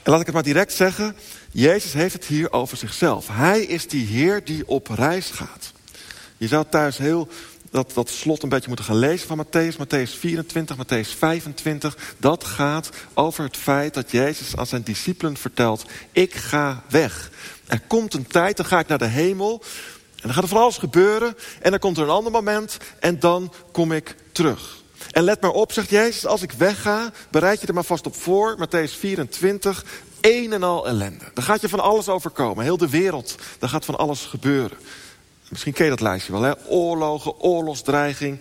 En 0.03 0.11
laat 0.11 0.19
ik 0.19 0.25
het 0.25 0.35
maar 0.35 0.43
direct 0.43 0.73
zeggen, 0.73 1.15
Jezus 1.59 1.93
heeft 1.93 2.13
het 2.13 2.25
hier 2.25 2.51
over 2.51 2.77
zichzelf. 2.77 3.27
Hij 3.31 3.61
is 3.61 3.87
die 3.87 4.05
Heer 4.05 4.43
die 4.43 4.67
op 4.67 4.87
reis 4.87 5.29
gaat. 5.29 5.71
Je 6.37 6.47
zou 6.47 6.65
thuis 6.69 6.97
heel 6.97 7.27
dat, 7.71 7.91
dat 7.93 8.09
slot 8.09 8.43
een 8.43 8.49
beetje 8.49 8.67
moeten 8.67 8.85
gaan 8.85 8.97
lezen 8.97 9.27
van 9.27 9.45
Matthäus. 9.45 9.77
Matthäus 9.77 10.19
24, 10.19 10.75
Matthäus 10.75 11.17
25. 11.17 11.97
Dat 12.17 12.43
gaat 12.43 12.89
over 13.13 13.43
het 13.43 13.57
feit 13.57 13.93
dat 13.93 14.11
Jezus 14.11 14.55
aan 14.55 14.67
zijn 14.67 14.83
discipelen 14.83 15.37
vertelt... 15.37 15.85
ik 16.11 16.35
ga 16.35 16.83
weg. 16.89 17.31
Er 17.67 17.81
komt 17.87 18.13
een 18.13 18.27
tijd, 18.27 18.57
dan 18.57 18.65
ga 18.65 18.79
ik 18.79 18.87
naar 18.87 18.97
de 18.97 19.05
hemel. 19.05 19.61
En 20.15 20.21
dan 20.21 20.33
gaat 20.33 20.43
er 20.43 20.49
van 20.49 20.61
alles 20.61 20.77
gebeuren. 20.77 21.35
En 21.61 21.71
dan 21.71 21.79
komt 21.79 21.97
er 21.97 22.03
een 22.03 22.09
ander 22.09 22.31
moment. 22.31 22.77
En 22.99 23.19
dan 23.19 23.53
kom 23.71 23.91
ik 23.91 24.15
terug. 24.31 24.85
En 25.11 25.23
let 25.23 25.41
maar 25.41 25.51
op, 25.51 25.71
zegt 25.71 25.89
Jezus, 25.89 26.25
als 26.25 26.41
ik 26.41 26.51
wegga, 26.51 27.11
bereid 27.31 27.61
je 27.61 27.67
er 27.67 27.73
maar 27.73 27.83
vast 27.83 28.05
op 28.05 28.15
voor. 28.15 28.57
Matthäus 28.57 28.99
24, 28.99 29.85
een 30.21 30.53
en 30.53 30.63
al 30.63 30.87
ellende. 30.87 31.25
Dan 31.33 31.43
gaat 31.43 31.61
je 31.61 31.69
van 31.69 31.79
alles 31.79 32.09
overkomen. 32.09 32.63
Heel 32.63 32.77
de 32.77 32.89
wereld, 32.89 33.35
daar 33.59 33.69
gaat 33.69 33.85
van 33.85 33.97
alles 33.97 34.25
gebeuren. 34.25 34.77
Misschien 35.49 35.73
ken 35.73 35.83
je 35.83 35.89
dat 35.89 36.01
lijstje 36.01 36.31
wel, 36.31 36.41
hè? 36.41 36.53
Oorlogen, 36.67 37.39
oorlogsdreiging. 37.39 38.39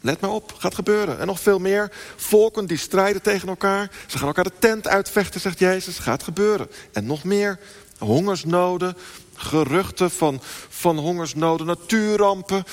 Let 0.00 0.20
maar 0.20 0.30
op, 0.30 0.54
gaat 0.58 0.74
gebeuren. 0.74 1.18
En 1.20 1.26
nog 1.26 1.40
veel 1.40 1.58
meer. 1.58 1.92
Volken 2.16 2.66
die 2.66 2.76
strijden 2.76 3.22
tegen 3.22 3.48
elkaar. 3.48 3.90
Ze 4.06 4.18
gaan 4.18 4.26
elkaar 4.26 4.44
de 4.44 4.52
tent 4.58 4.88
uitvechten, 4.88 5.40
zegt 5.40 5.58
Jezus. 5.58 5.98
Gaat 5.98 6.22
gebeuren. 6.22 6.70
En 6.92 7.06
nog 7.06 7.24
meer. 7.24 7.58
Hongersnoden, 7.98 8.96
geruchten 9.34 10.10
van, 10.10 10.40
van 10.68 10.98
hongersnoden, 10.98 11.66
natuurrampen. 11.66 12.64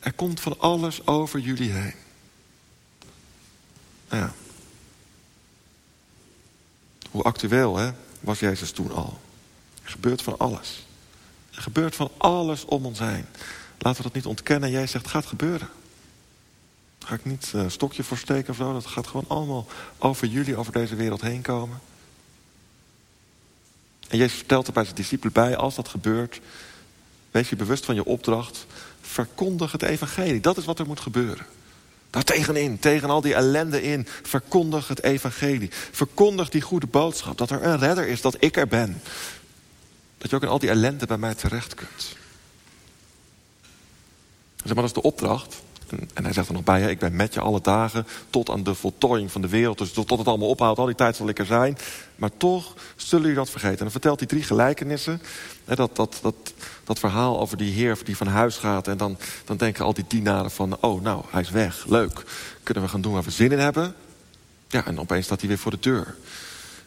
Er 0.00 0.12
komt 0.12 0.40
van 0.40 0.54
alles 0.58 1.06
over 1.06 1.38
jullie 1.38 1.70
heen. 1.70 1.94
Nou 4.08 4.22
ja. 4.22 4.32
Hoe 7.10 7.22
actueel 7.22 7.76
hè, 7.76 7.90
was 8.20 8.38
Jezus 8.38 8.70
toen 8.70 8.92
al? 8.92 9.20
Er 9.82 9.90
gebeurt 9.90 10.22
van 10.22 10.38
alles. 10.38 10.86
Er 11.54 11.62
gebeurt 11.62 11.94
van 11.94 12.10
alles 12.16 12.64
om 12.64 12.86
ons 12.86 12.98
heen. 12.98 13.24
Laten 13.78 13.96
we 13.96 14.02
dat 14.02 14.14
niet 14.14 14.26
ontkennen. 14.26 14.70
Jij 14.70 14.86
zegt, 14.86 15.04
het 15.04 15.12
gaat 15.12 15.26
gebeuren. 15.26 15.68
Ga 16.98 17.14
ik 17.14 17.24
niet 17.24 17.50
een 17.52 17.64
uh, 17.64 17.70
stokje 17.70 18.02
voor 18.02 18.16
steken 18.16 18.50
of 18.50 18.56
zo. 18.56 18.72
Dat 18.72 18.86
gaat 18.86 19.06
gewoon 19.06 19.24
allemaal 19.28 19.66
over 19.98 20.26
jullie, 20.26 20.56
over 20.56 20.72
deze 20.72 20.94
wereld 20.94 21.20
heen 21.20 21.42
komen. 21.42 21.80
En 24.08 24.18
Jezus 24.18 24.36
vertelt 24.36 24.66
er 24.66 24.72
bij 24.72 24.84
zijn 24.84 24.96
discipelen 24.96 25.32
bij, 25.32 25.56
als 25.56 25.74
dat 25.74 25.88
gebeurt, 25.88 26.40
wees 27.30 27.48
je 27.48 27.56
bewust 27.56 27.84
van 27.84 27.94
je 27.94 28.04
opdracht, 28.04 28.66
verkondig 29.00 29.72
het 29.72 29.82
evangelie. 29.82 30.40
Dat 30.40 30.56
is 30.56 30.64
wat 30.64 30.78
er 30.78 30.86
moet 30.86 31.00
gebeuren. 31.00 31.46
Daar 32.10 32.24
tegenin, 32.24 32.78
tegen 32.78 33.10
al 33.10 33.20
die 33.20 33.34
ellende 33.34 33.82
in, 33.82 34.06
verkondig 34.22 34.88
het 34.88 35.02
evangelie. 35.02 35.70
Verkondig 35.90 36.48
die 36.48 36.60
goede 36.60 36.86
boodschap, 36.86 37.38
dat 37.38 37.50
er 37.50 37.62
een 37.62 37.78
redder 37.78 38.06
is, 38.06 38.20
dat 38.20 38.36
ik 38.38 38.56
er 38.56 38.68
ben. 38.68 39.02
Dat 40.18 40.30
je 40.30 40.36
ook 40.36 40.42
in 40.42 40.48
al 40.48 40.58
die 40.58 40.70
ellende 40.70 41.06
bij 41.06 41.18
mij 41.18 41.34
terecht 41.34 41.74
kunt. 41.74 42.16
Zeg 44.56 44.74
maar, 44.74 44.74
dat 44.74 44.96
is 44.96 45.02
de 45.02 45.08
opdracht. 45.08 45.62
En, 46.14 46.24
hij 46.24 46.32
zegt 46.32 46.48
er 46.48 46.54
nog 46.54 46.64
bij, 46.64 46.90
ik 46.90 46.98
ben 46.98 47.16
met 47.16 47.34
je 47.34 47.40
alle 47.40 47.60
dagen 47.60 48.06
tot 48.30 48.50
aan 48.50 48.62
de 48.62 48.74
voltooiing 48.74 49.32
van 49.32 49.40
de 49.40 49.48
wereld. 49.48 49.78
Dus 49.78 49.92
tot, 49.92 50.08
tot 50.08 50.18
het 50.18 50.28
allemaal 50.28 50.48
ophoudt, 50.48 50.78
al 50.78 50.86
die 50.86 50.94
tijd 50.94 51.16
zal 51.16 51.28
ik 51.28 51.38
er 51.38 51.46
zijn. 51.46 51.78
Maar 52.16 52.30
toch 52.36 52.74
zullen 52.96 53.24
jullie 53.24 53.38
dat 53.38 53.50
vergeten. 53.50 53.76
En 53.76 53.82
dan 53.82 53.90
vertelt 53.90 54.18
hij 54.18 54.28
drie 54.28 54.42
gelijkenissen. 54.42 55.22
dat, 55.64 55.96
dat, 55.96 56.18
dat, 56.22 56.34
dat 56.86 56.98
verhaal 56.98 57.40
over 57.40 57.56
die 57.56 57.72
heer 57.72 57.98
die 58.04 58.16
van 58.16 58.26
huis 58.26 58.56
gaat. 58.56 58.88
En 58.88 58.96
dan, 58.96 59.18
dan 59.44 59.56
denken 59.56 59.84
al 59.84 59.94
die 59.94 60.04
dienaren 60.08 60.50
van, 60.50 60.76
oh 60.80 61.02
nou, 61.02 61.24
hij 61.30 61.40
is 61.40 61.50
weg, 61.50 61.84
leuk. 61.88 62.22
Kunnen 62.62 62.82
we 62.82 62.88
gaan 62.88 63.00
doen 63.00 63.12
waar 63.12 63.22
we 63.22 63.30
zin 63.30 63.52
in 63.52 63.58
hebben? 63.58 63.94
Ja, 64.68 64.86
en 64.86 65.00
opeens 65.00 65.24
staat 65.24 65.40
hij 65.40 65.48
weer 65.48 65.58
voor 65.58 65.70
de 65.70 65.80
deur. 65.80 66.16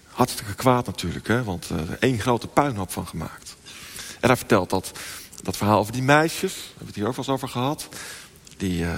Hartstikke 0.08 0.54
kwaad 0.54 0.86
natuurlijk, 0.86 1.28
hè, 1.28 1.44
want 1.44 1.70
uh, 1.72 1.78
één 2.00 2.20
grote 2.20 2.48
puinhoop 2.48 2.92
van 2.92 3.08
gemaakt. 3.08 3.56
En 4.20 4.28
hij 4.28 4.38
vertelt 4.38 4.70
dat, 4.70 4.92
dat 5.44 5.58
verhaal 5.58 5.80
over 5.80 5.94
die 5.94 6.04
meisjes. 6.04 6.54
Daar 6.54 6.62
hebben 6.62 6.80
we 6.80 6.86
het 6.86 6.96
hier 6.96 7.08
ook 7.08 7.16
wel 7.16 7.26
eens 7.26 7.34
over 7.34 7.48
gehad. 7.48 7.88
Die, 8.58 8.82
uh, 8.82 8.94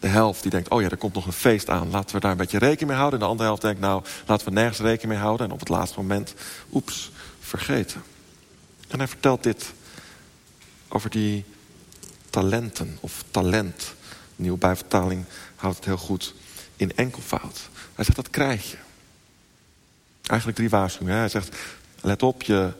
de 0.00 0.08
helft 0.08 0.42
die 0.42 0.50
denkt, 0.50 0.68
oh 0.68 0.80
ja, 0.80 0.88
er 0.88 0.96
komt 0.96 1.14
nog 1.14 1.26
een 1.26 1.32
feest 1.32 1.70
aan. 1.70 1.90
Laten 1.90 2.14
we 2.14 2.20
daar 2.20 2.30
een 2.30 2.36
beetje 2.36 2.58
rekening 2.58 2.88
mee 2.88 2.98
houden. 2.98 3.18
En 3.18 3.24
de 3.24 3.30
andere 3.30 3.48
helft 3.48 3.62
denkt, 3.62 3.80
nou, 3.80 4.02
laten 4.26 4.46
we 4.46 4.52
nergens 4.52 4.78
rekening 4.78 5.12
mee 5.12 5.22
houden. 5.22 5.46
En 5.46 5.52
op 5.52 5.58
het 5.58 5.68
laatste 5.68 6.00
moment, 6.00 6.34
oeps, 6.72 7.10
vergeten. 7.40 8.02
En 8.88 8.98
hij 8.98 9.08
vertelt 9.08 9.42
dit 9.42 9.72
over 10.88 11.10
die 11.10 11.44
talenten 12.30 12.98
of 13.00 13.24
talent. 13.30 13.94
De 14.36 14.42
nieuwe 14.42 14.58
bijvertaling 14.58 15.24
houdt 15.56 15.76
het 15.76 15.84
heel 15.84 15.96
goed 15.96 16.34
in 16.76 16.96
enkelvoud. 16.96 17.68
Hij 17.94 18.04
zegt, 18.04 18.16
dat 18.16 18.30
krijg 18.30 18.70
je. 18.70 18.76
Eigenlijk 20.22 20.58
drie 20.58 20.70
waarschuwingen. 20.70 21.18
Hij 21.18 21.28
zegt, 21.28 21.56
let 22.00 22.22
op, 22.22 22.42
je, 22.42 22.72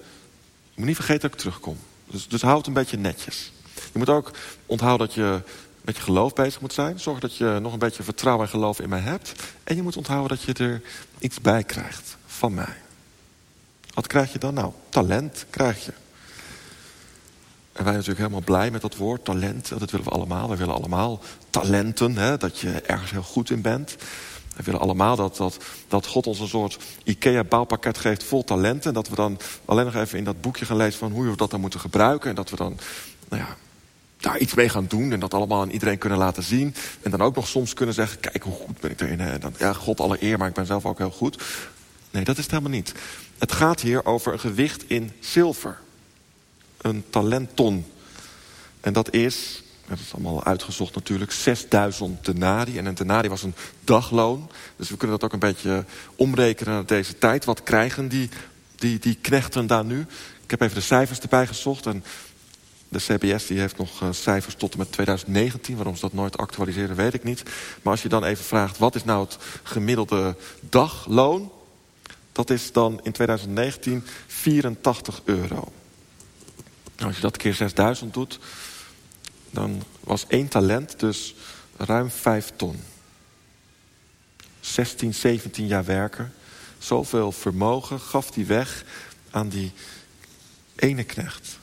moet 0.75 0.87
niet 0.87 0.97
vergeten 0.97 1.23
dat 1.23 1.33
ik 1.33 1.39
terugkom. 1.39 1.79
Dus, 2.11 2.29
dus 2.29 2.43
houd 2.43 2.67
een 2.67 2.73
beetje 2.73 2.97
netjes. 2.97 3.53
Je 3.75 3.99
moet 3.99 4.09
ook 4.09 4.31
onthouden 4.67 5.07
dat 5.07 5.17
je 5.17 5.43
met 5.81 5.97
je 5.97 6.03
geloof 6.03 6.33
bezig 6.33 6.61
moet 6.61 6.73
zijn. 6.73 7.01
Zorg 7.01 7.19
dat 7.19 7.37
je 7.37 7.59
nog 7.61 7.73
een 7.73 7.79
beetje 7.79 8.03
vertrouwen 8.03 8.45
en 8.45 8.51
geloof 8.51 8.81
in 8.81 8.89
mij 8.89 9.01
hebt. 9.01 9.33
En 9.65 9.77
je 9.77 9.83
moet 9.83 9.97
onthouden 9.97 10.37
dat 10.37 10.43
je 10.43 10.65
er 10.65 10.83
iets 11.19 11.41
bij 11.41 11.65
krijgt 11.65 12.17
van 12.27 12.55
mij. 12.55 12.77
Wat 13.95 14.07
krijg 14.07 14.33
je 14.33 14.39
dan? 14.39 14.55
Nou, 14.55 14.73
talent 14.89 15.47
krijg 15.51 15.85
je. 15.85 15.93
En 17.77 17.85
wij 17.85 17.93
natuurlijk 17.93 18.19
helemaal 18.19 18.41
blij 18.41 18.71
met 18.71 18.81
dat 18.81 18.97
woord, 18.97 19.25
talent. 19.25 19.69
Dat 19.79 19.91
willen 19.91 20.07
we 20.07 20.13
allemaal. 20.13 20.49
We 20.49 20.57
willen 20.57 20.75
allemaal 20.75 21.21
talenten, 21.51 22.17
hè, 22.17 22.37
dat 22.37 22.59
je 22.59 22.71
ergens 22.71 23.11
heel 23.11 23.23
goed 23.23 23.51
in 23.51 23.61
bent. 23.61 23.97
We 24.57 24.63
willen 24.63 24.81
allemaal 24.81 25.17
dat, 25.17 25.37
dat, 25.37 25.57
dat 25.89 26.07
God 26.07 26.27
ons 26.27 26.41
een 26.41 26.49
soort 26.49 26.79
IKEA-bouwpakket 27.05 27.99
geeft 27.99 28.25
vol 28.25 28.45
talenten. 28.45 28.89
En 28.89 28.95
dat 28.95 29.09
we 29.09 29.15
dan 29.15 29.39
alleen 29.65 29.85
nog 29.85 29.95
even 29.95 30.19
in 30.19 30.25
dat 30.25 30.41
boekje 30.41 30.65
gaan 30.65 30.77
lezen 30.77 30.99
van 30.99 31.13
hoe 31.13 31.31
we 31.31 31.37
dat 31.37 31.51
dan 31.51 31.61
moeten 31.61 31.81
gebruiken. 31.81 32.31
En 32.31 32.37
dat 32.37 32.51
we 32.51 32.57
dan 32.57 32.79
nou 33.29 33.43
ja, 33.43 33.57
daar 34.17 34.39
iets 34.39 34.55
mee 34.55 34.69
gaan 34.69 34.87
doen. 34.87 35.13
En 35.13 35.21
dat 35.21 35.35
allemaal 35.35 35.61
aan 35.61 35.71
iedereen 35.71 35.99
kunnen 35.99 36.19
laten 36.19 36.43
zien. 36.43 36.75
En 37.03 37.11
dan 37.11 37.23
ook 37.23 37.35
nog 37.35 37.49
soms 37.49 37.75
kunnen 37.75 37.95
zeggen, 37.95 38.21
kijk 38.21 38.43
hoe 38.43 38.53
goed 38.53 38.81
ben 38.81 38.91
ik 38.91 39.01
erin. 39.01 39.21
En 39.21 39.41
dan, 39.41 39.55
ja, 39.59 39.73
God 39.73 40.01
alle 40.01 40.23
eer, 40.23 40.39
maar 40.39 40.49
ik 40.49 40.55
ben 40.55 40.67
zelf 40.67 40.87
ook 40.87 40.99
heel 40.99 41.11
goed. 41.11 41.43
Nee, 42.11 42.25
dat 42.25 42.37
is 42.37 42.43
het 42.43 42.51
helemaal 42.51 42.77
niet. 42.77 42.95
Het 43.39 43.53
gaat 43.53 43.81
hier 43.81 44.05
over 44.05 44.33
een 44.33 44.41
gewicht 44.41 44.85
in 44.87 45.13
zilver. 45.21 45.79
Een 46.87 47.05
talentton. 47.11 47.85
En 48.81 48.93
dat 48.93 49.13
is, 49.13 49.63
dat 49.89 49.99
is 49.99 50.15
allemaal 50.15 50.45
uitgezocht 50.45 50.95
natuurlijk, 50.95 51.33
6000 51.33 52.25
denari. 52.25 52.79
En 52.79 52.87
een 52.87 52.95
denari 52.95 53.29
was 53.29 53.43
een 53.43 53.55
dagloon. 53.85 54.51
Dus 54.77 54.89
we 54.89 54.97
kunnen 54.97 55.19
dat 55.19 55.29
ook 55.29 55.33
een 55.33 55.49
beetje 55.49 55.85
omrekenen 56.17 56.73
naar 56.73 56.87
deze 56.87 57.19
tijd. 57.19 57.45
Wat 57.45 57.63
krijgen 57.63 58.09
die, 58.09 58.29
die, 58.75 58.99
die 58.99 59.19
knechten 59.21 59.67
daar 59.67 59.85
nu? 59.85 60.01
Ik 60.43 60.51
heb 60.51 60.61
even 60.61 60.75
de 60.75 60.81
cijfers 60.81 61.21
erbij 61.21 61.47
gezocht. 61.47 61.87
En 61.87 62.05
de 62.89 62.99
CBS 62.99 63.47
die 63.47 63.59
heeft 63.59 63.79
nog 63.79 64.03
eh, 64.03 64.09
cijfers 64.11 64.55
tot 64.55 64.73
en 64.73 64.79
met 64.79 64.93
2019. 64.93 65.77
Waarom 65.77 65.95
ze 65.95 66.01
dat 66.01 66.13
nooit 66.13 66.37
actualiseren, 66.37 66.97
weet 66.97 67.15
ik 67.15 67.25
niet. 67.25 67.43
Maar 67.83 67.93
als 67.93 68.03
je 68.03 68.09
dan 68.09 68.25
even 68.25 68.45
vraagt, 68.45 68.79
wat 68.79 68.95
is 68.95 69.05
nou 69.05 69.25
het 69.25 69.39
gemiddelde 69.63 70.37
dagloon? 70.61 71.53
Dat 72.33 72.51
is 72.51 72.73
dan 72.73 73.01
in 73.03 73.13
2019 73.13 74.05
84 74.27 75.21
euro. 75.25 75.73
Nou, 76.97 77.09
als 77.09 77.17
je 77.17 77.23
dat 77.23 77.37
keer 77.37 77.55
6000 77.55 78.15
doet, 78.15 78.39
dan 79.51 79.83
was 80.01 80.27
één 80.27 80.49
talent 80.49 81.01
dus 81.01 81.35
ruim 81.77 82.11
5 82.11 82.53
ton. 82.57 82.81
16, 84.61 85.15
17 85.15 85.67
jaar 85.67 85.85
werken. 85.85 86.33
Zoveel 86.79 87.33
vermogen 87.33 88.01
gaf 88.01 88.35
hij 88.35 88.47
weg 88.47 88.85
aan 89.31 89.49
die 89.49 89.73
ene 90.77 91.05
knecht. 91.05 91.59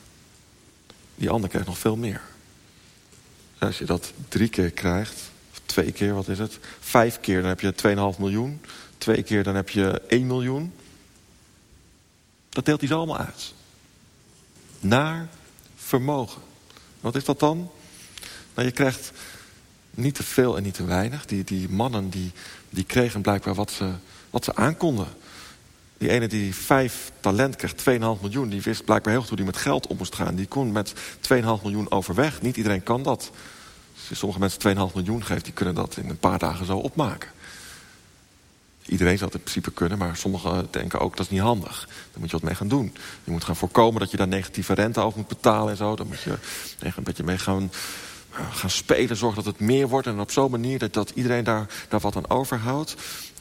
Die 1.14 1.30
ander 1.30 1.48
krijgt 1.48 1.68
nog 1.68 1.78
veel 1.78 1.96
meer. 1.96 2.20
Als 3.58 3.78
je 3.78 3.84
dat 3.84 4.12
drie 4.28 4.48
keer 4.48 4.70
krijgt, 4.70 5.20
of 5.52 5.60
twee 5.66 5.92
keer, 5.92 6.14
wat 6.14 6.28
is 6.28 6.38
het? 6.38 6.58
Vijf 6.80 7.20
keer, 7.20 7.40
dan 7.40 7.48
heb 7.48 7.60
je 7.60 8.14
2,5 8.14 8.18
miljoen. 8.18 8.60
Twee 8.98 9.22
keer, 9.22 9.42
dan 9.42 9.54
heb 9.54 9.68
je 9.68 10.02
1 10.08 10.26
miljoen. 10.26 10.72
Dat 12.48 12.64
deelt 12.64 12.80
hij 12.80 12.88
zo 12.88 12.96
allemaal 12.96 13.18
uit. 13.18 13.54
Naar 14.84 15.28
vermogen. 15.76 16.42
Wat 17.00 17.14
is 17.14 17.24
dat 17.24 17.40
dan? 17.40 17.70
Nou, 18.54 18.66
je 18.66 18.74
krijgt 18.74 19.12
niet 19.90 20.14
te 20.14 20.22
veel 20.22 20.56
en 20.56 20.62
niet 20.62 20.74
te 20.74 20.84
weinig. 20.84 21.26
Die, 21.26 21.44
die 21.44 21.68
mannen 21.68 22.10
die, 22.10 22.32
die 22.70 22.84
kregen 22.84 23.20
blijkbaar 23.20 23.54
wat 23.54 23.70
ze, 23.70 23.90
wat 24.30 24.44
ze 24.44 24.54
aankonden. 24.54 25.06
Die 25.98 26.08
ene 26.08 26.26
die 26.26 26.54
vijf 26.54 27.12
talent 27.20 27.56
kreeg, 27.56 27.72
2,5 27.72 27.76
miljoen... 28.20 28.48
die 28.48 28.62
wist 28.62 28.84
blijkbaar 28.84 29.12
heel 29.12 29.20
goed 29.20 29.28
hoe 29.28 29.38
die 29.38 29.46
met 29.46 29.56
geld 29.56 29.86
om 29.86 29.96
moest 29.96 30.14
gaan. 30.14 30.34
Die 30.34 30.46
kon 30.46 30.72
met 30.72 30.94
2,5 30.94 30.98
miljoen 31.62 31.90
overweg. 31.90 32.42
Niet 32.42 32.56
iedereen 32.56 32.82
kan 32.82 33.02
dat. 33.02 33.30
Als 33.94 34.08
je 34.08 34.14
sommige 34.14 34.40
mensen 34.40 34.88
2,5 34.90 34.94
miljoen 34.94 35.24
geeft... 35.24 35.44
die 35.44 35.52
kunnen 35.52 35.74
dat 35.74 35.96
in 35.96 36.08
een 36.08 36.18
paar 36.18 36.38
dagen 36.38 36.66
zo 36.66 36.76
opmaken. 36.76 37.30
Iedereen 38.86 39.18
zou 39.18 39.30
het 39.30 39.38
in 39.38 39.44
principe 39.44 39.70
kunnen, 39.70 39.98
maar 39.98 40.16
sommigen 40.16 40.68
denken 40.70 41.00
ook 41.00 41.16
dat 41.16 41.26
is 41.26 41.32
niet 41.32 41.40
handig. 41.40 41.88
Daar 41.88 42.20
moet 42.20 42.30
je 42.30 42.36
wat 42.36 42.42
mee 42.42 42.54
gaan 42.54 42.68
doen. 42.68 42.96
Je 43.24 43.30
moet 43.30 43.44
gaan 43.44 43.56
voorkomen 43.56 44.00
dat 44.00 44.10
je 44.10 44.16
daar 44.16 44.28
negatieve 44.28 44.74
rente 44.74 45.00
over 45.00 45.18
moet 45.18 45.28
betalen 45.28 45.70
en 45.70 45.76
zo. 45.76 45.96
Dan 45.96 46.06
moet 46.06 46.20
je 46.20 46.36
een 46.78 47.02
beetje 47.02 47.24
mee 47.24 47.38
gaan, 47.38 47.72
gaan 48.30 48.70
spelen, 48.70 49.16
zorgen 49.16 49.44
dat 49.44 49.52
het 49.52 49.66
meer 49.66 49.88
wordt. 49.88 50.06
En 50.06 50.20
op 50.20 50.30
zo'n 50.30 50.50
manier 50.50 50.78
dat, 50.78 50.92
dat 50.92 51.10
iedereen 51.14 51.44
daar, 51.44 51.66
daar 51.88 52.00
wat 52.00 52.16
aan 52.16 52.30
overhoudt. 52.30 52.94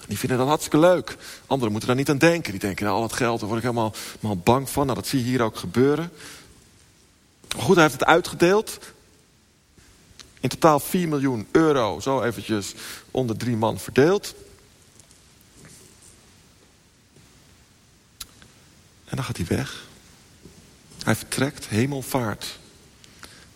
Die 0.07 0.17
vinden 0.17 0.37
dat 0.37 0.47
hartstikke 0.47 0.79
leuk. 0.79 1.17
Anderen 1.47 1.71
moeten 1.71 1.89
daar 1.89 1.97
niet 1.97 2.09
aan 2.09 2.17
denken. 2.17 2.51
Die 2.51 2.59
denken, 2.59 2.85
nou, 2.85 2.95
al 2.95 3.01
dat 3.01 3.13
geld, 3.13 3.39
daar 3.39 3.49
word 3.49 3.61
ik 3.63 3.69
helemaal, 3.69 3.93
helemaal 4.15 4.43
bang 4.43 4.69
van. 4.69 4.85
Nou, 4.85 4.97
dat 4.97 5.07
zie 5.07 5.19
je 5.19 5.25
hier 5.25 5.41
ook 5.41 5.57
gebeuren. 5.57 6.11
Goed, 7.57 7.75
hij 7.75 7.83
heeft 7.83 7.99
het 7.99 8.05
uitgedeeld. 8.05 8.79
In 10.39 10.49
totaal 10.49 10.79
4 10.79 11.07
miljoen 11.07 11.47
euro, 11.51 11.99
zo 11.99 12.21
eventjes 12.21 12.73
onder 13.11 13.37
drie 13.37 13.55
man 13.55 13.79
verdeeld. 13.79 14.35
En 19.13 19.19
dan 19.19 19.27
gaat 19.27 19.37
hij 19.37 19.57
weg. 19.57 19.83
Hij 21.03 21.15
vertrekt, 21.15 21.67
hemelvaart. 21.67 22.59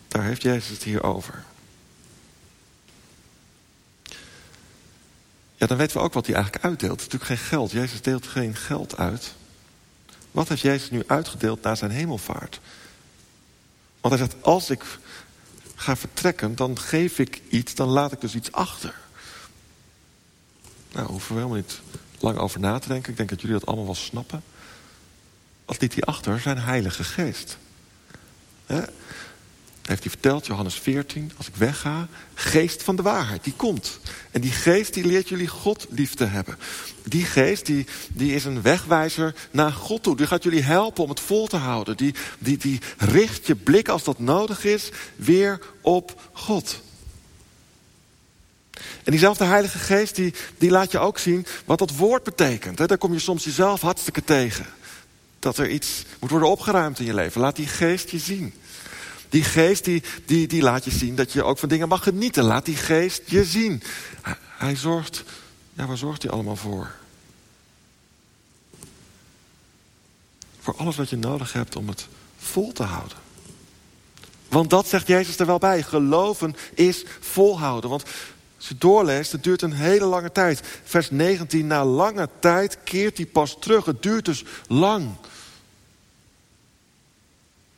Daar 0.08 0.22
heeft 0.22 0.42
Jezus 0.42 0.68
het 0.68 0.82
hier 0.82 1.02
over. 1.02 1.44
Ja, 5.56 5.66
dan 5.66 5.76
weten 5.76 5.96
we 5.96 6.02
ook 6.02 6.12
wat 6.12 6.26
hij 6.26 6.34
eigenlijk 6.34 6.64
uitdeelt. 6.64 7.00
Het 7.00 7.00
is 7.00 7.12
natuurlijk 7.12 7.40
geen 7.40 7.48
geld. 7.48 7.70
Jezus 7.70 8.02
deelt 8.02 8.26
geen 8.26 8.56
geld 8.56 8.96
uit. 8.96 9.34
Wat 10.30 10.48
heeft 10.48 10.60
Jezus 10.60 10.90
nu 10.90 11.02
uitgedeeld 11.06 11.62
na 11.62 11.74
zijn 11.74 11.90
hemelvaart? 11.90 12.60
Want 14.00 14.18
hij 14.18 14.28
zegt, 14.28 14.42
als 14.42 14.70
ik 14.70 14.84
ga 15.74 15.96
vertrekken, 15.96 16.56
dan 16.56 16.78
geef 16.78 17.18
ik 17.18 17.42
iets, 17.48 17.74
dan 17.74 17.88
laat 17.88 18.12
ik 18.12 18.20
dus 18.20 18.34
iets 18.34 18.52
achter. 18.52 18.94
Nou, 20.92 21.06
hoeven 21.06 21.34
we 21.34 21.40
helemaal 21.40 21.62
niet 21.62 21.80
lang 22.18 22.38
over 22.38 22.60
na 22.60 22.78
te 22.78 22.88
denken. 22.88 23.10
Ik 23.10 23.16
denk 23.16 23.28
dat 23.28 23.40
jullie 23.40 23.58
dat 23.58 23.66
allemaal 23.66 23.86
wel 23.86 23.94
snappen. 23.94 24.42
Wat 25.68 25.80
liet 25.80 25.94
hij 25.94 26.02
achter? 26.02 26.40
Zijn 26.40 26.58
heilige 26.58 27.04
geest 27.04 27.58
heeft 29.88 30.02
hij 30.02 30.10
verteld, 30.10 30.46
Johannes 30.46 30.74
14, 30.74 31.32
als 31.36 31.46
ik 31.48 31.56
wegga, 31.56 32.08
geest 32.34 32.82
van 32.82 32.96
de 32.96 33.02
waarheid, 33.02 33.44
die 33.44 33.52
komt. 33.52 34.00
En 34.30 34.40
die 34.40 34.50
geest 34.50 34.94
die 34.94 35.04
leert 35.06 35.28
jullie 35.28 35.46
God 35.46 35.86
lief 35.90 36.14
te 36.14 36.24
hebben. 36.24 36.58
Die 37.04 37.24
geest 37.24 37.66
die, 37.66 37.86
die 38.08 38.34
is 38.34 38.44
een 38.44 38.62
wegwijzer 38.62 39.34
naar 39.50 39.72
God 39.72 40.02
toe. 40.02 40.16
Die 40.16 40.26
gaat 40.26 40.42
jullie 40.42 40.62
helpen 40.62 41.02
om 41.02 41.10
het 41.10 41.20
vol 41.20 41.46
te 41.46 41.56
houden. 41.56 41.96
Die, 41.96 42.14
die, 42.38 42.56
die 42.56 42.80
richt 42.98 43.46
je 43.46 43.54
blik 43.54 43.88
als 43.88 44.04
dat 44.04 44.18
nodig 44.18 44.64
is 44.64 44.90
weer 45.16 45.60
op 45.80 46.20
God. 46.32 46.82
En 49.04 49.14
diezelfde 49.14 49.44
Heilige 49.44 49.78
Geest 49.78 50.16
die, 50.16 50.34
die 50.58 50.70
laat 50.70 50.92
je 50.92 50.98
ook 50.98 51.18
zien 51.18 51.46
wat 51.64 51.78
dat 51.78 51.96
woord 51.96 52.22
betekent. 52.22 52.88
Daar 52.88 52.98
kom 52.98 53.12
je 53.12 53.18
soms 53.18 53.44
jezelf 53.44 53.80
hartstikke 53.80 54.24
tegen. 54.24 54.66
Dat 55.38 55.58
er 55.58 55.70
iets 55.70 56.04
moet 56.20 56.30
worden 56.30 56.48
opgeruimd 56.48 56.98
in 56.98 57.04
je 57.04 57.14
leven. 57.14 57.40
Laat 57.40 57.56
die 57.56 57.66
geest 57.66 58.10
je 58.10 58.18
zien. 58.18 58.54
Die 59.28 59.44
geest 59.44 59.84
die, 59.84 60.02
die, 60.24 60.46
die 60.46 60.62
laat 60.62 60.84
je 60.84 60.90
zien 60.90 61.14
dat 61.14 61.32
je 61.32 61.42
ook 61.42 61.58
van 61.58 61.68
dingen 61.68 61.88
mag 61.88 62.02
genieten. 62.02 62.44
Laat 62.44 62.64
die 62.64 62.76
geest 62.76 63.22
je 63.24 63.44
zien. 63.44 63.82
Hij, 64.40 64.76
zorgt, 64.76 65.24
ja 65.72 65.86
waar 65.86 65.96
zorgt 65.96 66.22
hij 66.22 66.30
allemaal 66.30 66.56
voor? 66.56 66.90
Voor 70.60 70.76
alles 70.76 70.96
wat 70.96 71.10
je 71.10 71.16
nodig 71.16 71.52
hebt 71.52 71.76
om 71.76 71.88
het 71.88 72.06
vol 72.38 72.72
te 72.72 72.82
houden. 72.82 73.18
Want 74.48 74.70
dat 74.70 74.88
zegt 74.88 75.06
Jezus 75.06 75.38
er 75.38 75.46
wel 75.46 75.58
bij. 75.58 75.82
Geloven 75.82 76.56
is 76.74 77.04
volhouden. 77.20 77.90
Want 77.90 78.02
als 78.58 78.68
je 78.68 78.78
doorleest, 78.78 79.32
het 79.32 79.42
duurt 79.42 79.62
een 79.62 79.72
hele 79.72 80.04
lange 80.04 80.32
tijd. 80.32 80.60
Vers 80.84 81.10
19, 81.10 81.66
na 81.66 81.84
lange 81.84 82.28
tijd 82.38 82.78
keert 82.84 83.16
hij 83.16 83.26
pas 83.26 83.56
terug. 83.60 83.84
Het 83.84 84.02
duurt 84.02 84.24
dus 84.24 84.44
lang. 84.66 85.10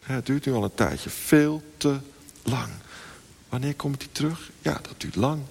het 0.00 0.26
duurt 0.26 0.46
nu 0.46 0.52
al 0.52 0.64
een 0.64 0.75
tijdje, 0.75 1.10
veel 1.10 1.62
te 1.76 1.99
lang. 2.42 2.72
Wanneer 3.49 3.75
komt 3.75 4.02
hij 4.02 4.10
terug? 4.12 4.50
Ja, 4.62 4.72
dat 4.72 4.94
duurt 4.96 5.16
lang. 5.16 5.42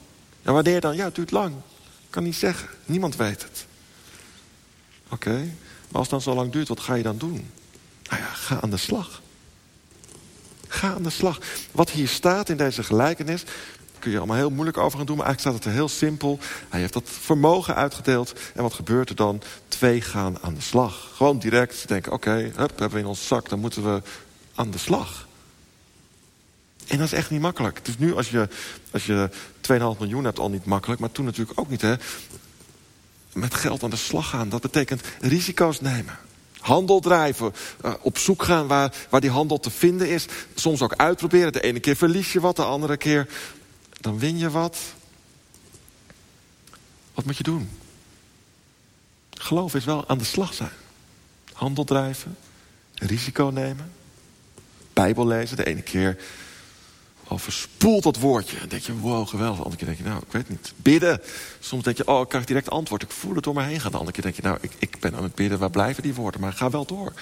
En 0.42 0.54
wanneer 0.54 0.82
dan? 0.82 0.96
Ja, 0.96 1.06
het 1.06 1.16
duurt 1.16 1.32
lang. 1.32 1.54
Kan 2.10 2.24
niet 2.24 2.36
zeggen. 2.36 2.70
Niemand 2.86 3.16
weet 3.16 3.42
het. 3.42 3.66
Oké, 5.10 5.36
maar 5.38 6.00
als 6.00 6.02
het 6.02 6.10
dan 6.10 6.22
zo 6.22 6.34
lang 6.34 6.52
duurt, 6.52 6.68
wat 6.68 6.80
ga 6.80 6.94
je 6.94 7.04
dan 7.04 7.18
doen? 7.18 7.52
Nou 8.10 8.22
ja, 8.22 8.28
ga 8.28 8.62
aan 8.62 8.70
de 8.70 8.78
slag. 8.78 9.22
Ga 10.68 10.94
aan 10.94 11.04
de 11.04 11.10
slag. 11.10 11.40
Wat 11.72 11.90
hier 11.90 12.08
staat 12.08 12.50
in 12.50 12.58
deze 12.58 12.84
gelijkenis, 12.84 13.44
kun 14.00 14.12
je 14.12 14.18
allemaal 14.18 14.38
heel 14.38 14.50
moeilijk 14.50 14.78
over 14.78 14.98
gaan 14.98 15.06
doen, 15.06 15.18
maar 15.18 15.26
eigenlijk 15.26 15.56
staat 15.56 15.66
het 15.66 15.74
er 15.74 15.80
heel 15.80 15.98
simpel. 15.98 16.40
Hij 16.70 16.80
heeft 16.80 16.94
dat 16.94 17.04
vermogen 17.06 17.76
uitgedeeld. 17.76 18.34
En 18.54 18.62
wat 18.64 18.74
gebeurt 18.74 19.10
er 19.10 19.16
dan? 19.16 19.42
Twee 19.68 20.02
gaan 20.02 20.38
aan 20.42 20.54
de 20.54 20.62
slag. 20.62 21.12
Gewoon 21.14 21.40
direct 21.40 21.88
denken, 21.88 22.12
oké, 22.12 22.30
okay, 22.30 22.52
hebben 22.56 22.90
we 22.92 23.00
in 23.00 23.06
ons 23.06 23.28
zak, 23.28 23.50
dan 23.50 23.60
moeten 23.60 23.84
we 23.84 24.02
aan 24.56 24.72
de 24.72 24.78
slag. 24.78 25.28
En 26.88 26.98
dat 26.98 27.08
is 27.08 27.14
echt 27.14 27.30
niet 27.30 27.42
makkelijk. 27.42 27.78
Het 27.78 27.88
is 27.88 27.98
nu 27.98 28.16
als 28.16 28.30
je, 28.30 28.48
als 28.92 29.06
je 29.06 29.30
2,5 29.62 29.78
miljoen 30.00 30.24
hebt 30.24 30.40
al 30.40 30.50
niet 30.50 30.66
makkelijk, 30.66 31.00
maar 31.00 31.12
toen 31.12 31.26
natuurlijk 31.26 31.60
ook 31.60 31.70
niet. 31.70 31.82
Hè? 31.82 31.96
Met 33.34 33.54
geld 33.54 33.84
aan 33.84 33.90
de 33.90 33.96
slag 33.96 34.30
gaan, 34.30 34.50
dat 34.50 34.62
betekent 34.62 35.02
risico's 35.20 35.82
nemen. 35.82 36.18
Handel 36.60 37.00
drijven, 37.00 37.54
uh, 37.86 37.94
op 38.02 38.18
zoek 38.18 38.44
gaan 38.44 38.68
waar, 38.68 38.94
waar 39.10 39.22
die 39.22 39.30
handel 39.30 39.60
te 39.60 39.70
vinden 39.70 40.10
is. 40.10 40.26
Soms 40.56 40.82
ook 40.82 40.94
uitproberen. 40.96 41.54
De 41.54 41.62
ene 41.62 41.80
keer 41.80 41.96
verlies 41.96 42.34
je 42.34 42.40
wat, 42.40 42.56
de 42.56 42.64
andere 42.64 42.98
keer 42.98 43.28
dan 44.02 44.20
win 44.20 44.38
je 44.38 44.50
wat. 44.50 44.78
Wat 47.14 47.26
moet 47.26 47.38
je 47.38 47.44
doen? 47.44 47.70
Geloof 49.32 49.76
is 49.76 49.86
wel 49.86 50.08
aan 50.08 50.18
de 50.18 50.24
slag 50.24 50.54
zijn. 50.54 50.72
Handel 51.54 51.84
drijven, 51.84 52.38
risico 52.94 53.46
nemen, 53.54 53.92
Bijbel 54.94 55.28
lezen. 55.28 55.58
De 55.58 55.66
ene 55.66 55.82
keer 55.82 56.18
overspoelt 57.28 58.04
dat 58.04 58.18
woordje. 58.18 58.58
En 58.58 58.70
denk 58.70 58.82
je, 58.82 58.98
wow, 58.98 59.28
geweldig. 59.28 59.58
De 59.58 59.64
andere 59.64 59.86
keer 59.86 59.96
denk 59.96 59.98
je, 59.98 60.10
nou, 60.10 60.22
ik 60.26 60.32
weet 60.32 60.50
niet. 60.50 60.74
Bidden. 60.76 61.22
Soms 61.60 61.84
denk 61.84 61.98
je, 61.98 62.08
oh, 62.08 62.22
ik 62.22 62.30
krijg 62.30 62.46
direct 62.46 62.70
antwoord. 62.70 63.02
Ik 63.02 63.12
voel 63.12 63.36
het 63.36 63.44
door 63.44 63.54
me 63.54 63.64
heen 63.64 63.80
gaan. 63.80 63.92
De 63.92 63.98
andere 63.98 64.16
keer 64.16 64.24
denk 64.24 64.36
je, 64.36 64.42
nou, 64.42 64.58
ik, 64.62 64.72
ik 64.78 65.00
ben 65.00 65.16
aan 65.16 65.24
het 65.24 65.36
bidden. 65.36 65.60
Waar 65.60 65.70
blijven 65.70 66.04
die 66.04 66.14
woorden? 66.14 66.42
Maar 66.42 66.54
ga 66.54 66.70
wel 66.70 66.86
door. 66.86 67.14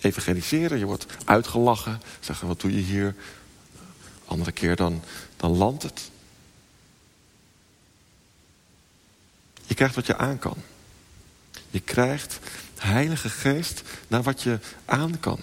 Evangeliseren, 0.00 0.78
je 0.78 0.84
wordt 0.84 1.06
uitgelachen. 1.24 2.00
Zeggen, 2.20 2.48
wat 2.48 2.60
doe 2.60 2.74
je 2.74 2.82
hier? 2.82 3.14
Andere 4.26 4.52
keer 4.52 4.76
dan, 4.76 5.02
dan 5.36 5.56
landt 5.56 5.82
het. 5.82 6.10
Je 9.66 9.74
krijgt 9.74 9.94
wat 9.94 10.06
je 10.06 10.16
aan 10.16 10.38
kan. 10.38 10.56
Je 11.70 11.80
krijgt 11.80 12.38
Heilige 12.78 13.28
Geest 13.28 13.82
naar 14.08 14.22
wat 14.22 14.42
je 14.42 14.58
aan 14.84 15.20
kan. 15.20 15.40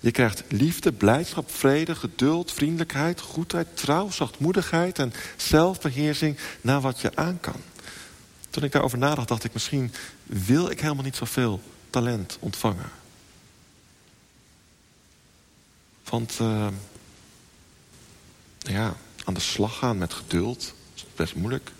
Je 0.00 0.10
krijgt 0.10 0.42
liefde, 0.48 0.92
blijdschap, 0.92 1.50
vrede, 1.50 1.94
geduld, 1.94 2.52
vriendelijkheid, 2.52 3.20
goedheid, 3.20 3.76
trouw, 3.76 4.10
zachtmoedigheid 4.10 4.98
en 4.98 5.12
zelfbeheersing 5.36 6.38
naar 6.60 6.80
wat 6.80 7.00
je 7.00 7.16
aan 7.16 7.40
kan. 7.40 7.60
Toen 8.50 8.64
ik 8.64 8.72
daarover 8.72 8.98
nadacht, 8.98 9.28
dacht 9.28 9.44
ik 9.44 9.52
misschien 9.52 9.92
wil 10.22 10.70
ik 10.70 10.80
helemaal 10.80 11.04
niet 11.04 11.16
zoveel 11.16 11.60
talent 11.90 12.36
ontvangen. 12.40 12.90
Want 16.04 16.38
uh, 16.40 16.66
ja, 18.68 18.96
aan 19.24 19.34
de 19.34 19.40
slag 19.40 19.78
gaan 19.78 19.98
met 19.98 20.14
geduld 20.14 20.74
is 20.94 21.04
best 21.14 21.34
moeilijk. 21.34 21.70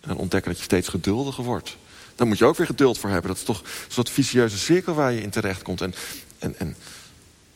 En 0.00 0.16
ontdekken 0.16 0.50
dat 0.50 0.58
je 0.58 0.66
steeds 0.66 0.88
geduldiger 0.88 1.44
wordt. 1.44 1.76
Daar 2.14 2.26
moet 2.26 2.38
je 2.38 2.44
ook 2.44 2.56
weer 2.56 2.66
geduld 2.66 2.98
voor 2.98 3.10
hebben. 3.10 3.30
Dat 3.30 3.38
is 3.38 3.44
toch 3.44 3.60
een 3.60 3.92
soort 3.92 4.10
vicieuze 4.10 4.58
cirkel 4.58 4.94
waar 4.94 5.12
je 5.12 5.22
in 5.22 5.30
terecht 5.30 5.62
komt. 5.62 5.80
En, 5.80 5.94
en, 6.38 6.58
en 6.58 6.76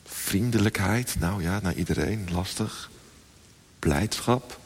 vriendelijkheid, 0.05 1.15
nou 1.19 1.43
ja, 1.43 1.59
naar 1.59 1.73
iedereen, 1.73 2.27
lastig. 2.31 2.89
Blijdschap. 3.79 4.59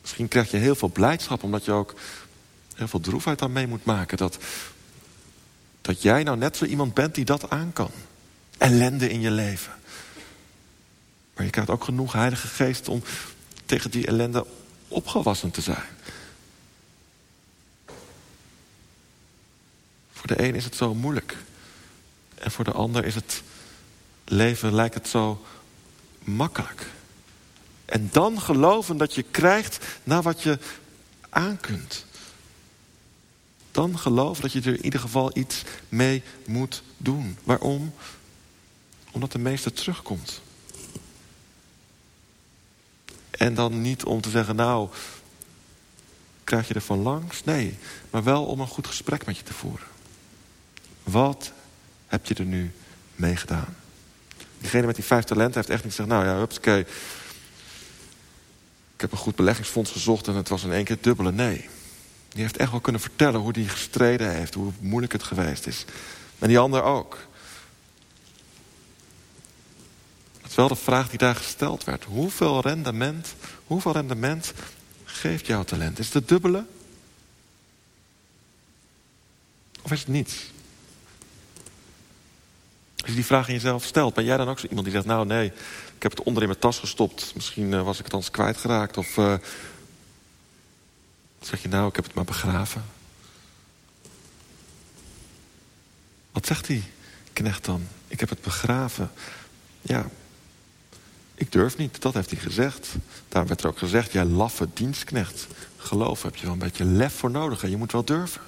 Misschien 0.00 0.28
krijg 0.28 0.50
je 0.50 0.56
heel 0.56 0.74
veel 0.74 0.88
blijdschap 0.88 1.42
omdat 1.42 1.64
je 1.64 1.72
ook 1.72 1.94
heel 2.74 2.88
veel 2.88 3.00
droefheid 3.00 3.42
aan 3.42 3.52
mee 3.52 3.66
moet 3.66 3.84
maken. 3.84 4.16
Dat, 4.16 4.38
dat 5.80 6.02
jij 6.02 6.22
nou 6.22 6.36
net 6.36 6.56
zo 6.56 6.64
iemand 6.64 6.94
bent 6.94 7.14
die 7.14 7.24
dat 7.24 7.50
aan 7.50 7.72
kan. 7.72 7.90
Ellende 8.58 9.10
in 9.10 9.20
je 9.20 9.30
leven. 9.30 9.72
Maar 11.34 11.44
je 11.44 11.50
krijgt 11.50 11.70
ook 11.70 11.84
genoeg 11.84 12.12
heilige 12.12 12.46
geest 12.46 12.88
om 12.88 13.02
tegen 13.66 13.90
die 13.90 14.06
ellende 14.06 14.46
opgewassen 14.88 15.50
te 15.50 15.60
zijn. 15.60 15.84
Voor 20.12 20.26
de 20.26 20.42
een 20.42 20.54
is 20.54 20.64
het 20.64 20.76
zo 20.76 20.94
moeilijk. 20.94 21.36
En 22.34 22.50
voor 22.50 22.64
de 22.64 22.72
ander 22.72 23.04
is 23.04 23.14
het 23.14 23.42
leven, 24.24 24.74
lijkt 24.74 24.94
het 24.94 25.08
zo 25.08 25.44
makkelijk. 26.18 26.86
En 27.84 28.08
dan 28.12 28.40
geloven 28.40 28.96
dat 28.96 29.14
je 29.14 29.22
krijgt 29.22 29.84
naar 30.04 30.22
wat 30.22 30.42
je 30.42 30.58
aan 31.30 31.60
kunt. 31.60 32.04
Dan 33.70 33.98
geloven 33.98 34.42
dat 34.42 34.52
je 34.52 34.60
er 34.60 34.76
in 34.76 34.84
ieder 34.84 35.00
geval 35.00 35.30
iets 35.36 35.62
mee 35.88 36.22
moet 36.46 36.82
doen. 36.96 37.38
Waarom? 37.44 37.94
Omdat 39.10 39.32
de 39.32 39.38
meester 39.38 39.72
terugkomt. 39.72 40.40
En 43.44 43.54
dan 43.54 43.80
niet 43.80 44.04
om 44.04 44.20
te 44.20 44.30
zeggen, 44.30 44.56
nou, 44.56 44.88
krijg 46.44 46.68
je 46.68 46.74
er 46.74 46.80
van 46.80 46.98
langs? 46.98 47.44
Nee, 47.44 47.78
maar 48.10 48.22
wel 48.24 48.44
om 48.44 48.60
een 48.60 48.66
goed 48.66 48.86
gesprek 48.86 49.26
met 49.26 49.36
je 49.36 49.42
te 49.42 49.52
voeren. 49.52 49.86
Wat 51.02 51.52
heb 52.06 52.26
je 52.26 52.34
er 52.34 52.44
nu 52.44 52.72
mee 53.16 53.36
gedaan? 53.36 53.76
Diegene 54.58 54.86
met 54.86 54.94
die 54.94 55.04
vijf 55.04 55.24
talenten 55.24 55.54
heeft 55.54 55.68
echt 55.68 55.84
niet 55.84 55.92
gezegd... 55.92 56.08
nou 56.08 56.24
ja, 56.24 56.42
oké. 56.42 56.76
ik 58.94 59.00
heb 59.00 59.12
een 59.12 59.18
goed 59.18 59.36
beleggingsfonds 59.36 59.90
gezocht... 59.90 60.28
en 60.28 60.34
het 60.34 60.48
was 60.48 60.64
in 60.64 60.72
één 60.72 60.84
keer 60.84 60.98
dubbele 61.00 61.32
nee. 61.32 61.68
Die 62.28 62.42
heeft 62.42 62.56
echt 62.56 62.70
wel 62.70 62.80
kunnen 62.80 63.00
vertellen 63.00 63.40
hoe 63.40 63.52
hij 63.52 63.64
gestreden 63.64 64.34
heeft... 64.34 64.54
hoe 64.54 64.72
moeilijk 64.80 65.12
het 65.12 65.22
geweest 65.22 65.66
is. 65.66 65.84
En 66.38 66.48
die 66.48 66.58
ander 66.58 66.82
ook. 66.82 67.18
Dat 70.42 70.43
is 70.54 70.60
wel 70.60 70.68
de 70.68 70.82
vraag 70.82 71.08
die 71.08 71.18
daar 71.18 71.34
gesteld 71.34 71.84
werd. 71.84 72.04
Hoeveel 72.04 72.60
rendement, 72.60 73.34
hoeveel 73.66 73.92
rendement 73.92 74.52
geeft 75.04 75.46
jouw 75.46 75.64
talent? 75.64 75.98
Is 75.98 76.04
het 76.04 76.14
het 76.14 76.28
dubbele? 76.28 76.66
Of 79.82 79.92
is 79.92 79.98
het 79.98 80.08
niets? 80.08 80.50
Als 82.96 83.08
je 83.08 83.14
die 83.14 83.24
vraag 83.24 83.48
in 83.48 83.54
jezelf 83.54 83.84
stelt, 83.84 84.14
ben 84.14 84.24
jij 84.24 84.36
dan 84.36 84.48
ook 84.48 84.58
zo 84.58 84.66
iemand 84.66 84.84
die 84.86 84.94
zegt... 84.94 85.06
nou 85.06 85.26
nee, 85.26 85.46
ik 85.96 86.02
heb 86.02 86.10
het 86.10 86.22
onder 86.22 86.42
in 86.42 86.48
mijn 86.48 86.60
tas 86.60 86.78
gestopt. 86.78 87.32
Misschien 87.34 87.72
uh, 87.72 87.82
was 87.82 87.98
ik 87.98 88.04
het 88.04 88.14
anders 88.14 88.32
kwijtgeraakt. 88.32 88.96
Of 88.96 89.16
uh, 89.16 89.34
zeg 91.40 91.62
je 91.62 91.68
nou, 91.68 91.88
ik 91.88 91.96
heb 91.96 92.04
het 92.04 92.14
maar 92.14 92.24
begraven. 92.24 92.84
Wat 96.32 96.46
zegt 96.46 96.66
die 96.66 96.84
knecht 97.32 97.64
dan? 97.64 97.88
Ik 98.08 98.20
heb 98.20 98.28
het 98.28 98.40
begraven. 98.42 99.10
Ja, 99.82 100.10
ik 101.34 101.52
durf 101.52 101.76
niet, 101.76 102.02
dat 102.02 102.14
heeft 102.14 102.30
hij 102.30 102.40
gezegd. 102.40 102.88
Daar 103.28 103.46
werd 103.46 103.60
er 103.60 103.68
ook 103.68 103.78
gezegd, 103.78 104.12
jij 104.12 104.24
laffe 104.24 104.68
dienstknecht. 104.74 105.46
Geloof 105.76 106.22
heb 106.22 106.36
je 106.36 106.44
wel 106.44 106.52
een 106.52 106.58
beetje 106.58 106.84
lef 106.84 107.14
voor 107.14 107.30
nodig 107.30 107.62
en 107.62 107.70
je 107.70 107.76
moet 107.76 107.92
wel 107.92 108.04
durven. 108.04 108.40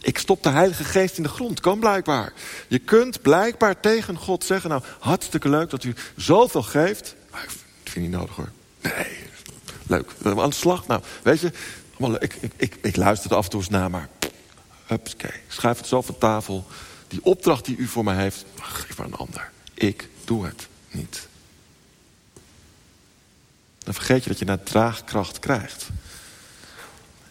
Ik 0.00 0.18
stop 0.18 0.42
de 0.42 0.48
Heilige 0.48 0.84
Geest 0.84 1.16
in 1.16 1.22
de 1.22 1.28
grond. 1.28 1.60
Kan 1.60 1.78
blijkbaar. 1.78 2.32
Je 2.68 2.78
kunt 2.78 3.22
blijkbaar 3.22 3.80
tegen 3.80 4.16
God 4.16 4.44
zeggen... 4.44 4.70
nou, 4.70 4.82
hartstikke 4.98 5.48
leuk 5.48 5.70
dat 5.70 5.84
u 5.84 5.94
zoveel 6.16 6.62
geeft. 6.62 7.14
Maar 7.30 7.42
ik 7.42 7.90
vind 7.90 8.04
niet 8.04 8.14
nodig 8.14 8.36
hoor. 8.36 8.50
Nee, 8.80 9.16
leuk. 9.86 10.10
Aan 10.24 10.48
de 10.48 10.54
slag. 10.54 10.86
Nou, 10.86 11.02
weet 11.22 11.40
je... 11.40 11.52
Ik, 12.20 12.34
ik, 12.40 12.52
ik, 12.56 12.76
ik 12.82 12.96
luister 12.96 13.30
er 13.30 13.36
af 13.36 13.44
en 13.44 13.50
toe 13.50 13.60
eens 13.60 13.68
naar, 13.68 13.90
maar... 13.90 14.08
Hupske, 14.86 15.30
schrijf 15.48 15.78
het 15.78 15.86
zo 15.86 16.02
van 16.02 16.18
tafel. 16.18 16.66
Die 17.08 17.24
opdracht 17.24 17.64
die 17.64 17.76
u 17.76 17.86
voor 17.86 18.04
mij 18.04 18.16
heeft... 18.16 18.44
geef 18.60 18.98
maar 18.98 19.06
een 19.06 19.14
ander. 19.14 19.50
Ik 19.74 20.08
doe 20.24 20.46
het 20.46 20.68
niet. 20.90 21.28
Vergeet 23.94 24.22
je 24.22 24.28
dat 24.28 24.38
je 24.38 24.44
naar 24.44 24.62
draagkracht 24.62 25.38
krijgt. 25.38 25.88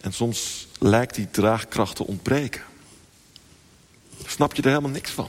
En 0.00 0.12
soms 0.12 0.68
lijkt 0.78 1.14
die 1.14 1.30
draagkracht 1.30 1.96
te 1.96 2.06
ontbreken. 2.06 2.62
Snap 4.26 4.54
je 4.54 4.62
er 4.62 4.68
helemaal 4.68 4.90
niks 4.90 5.10
van. 5.10 5.28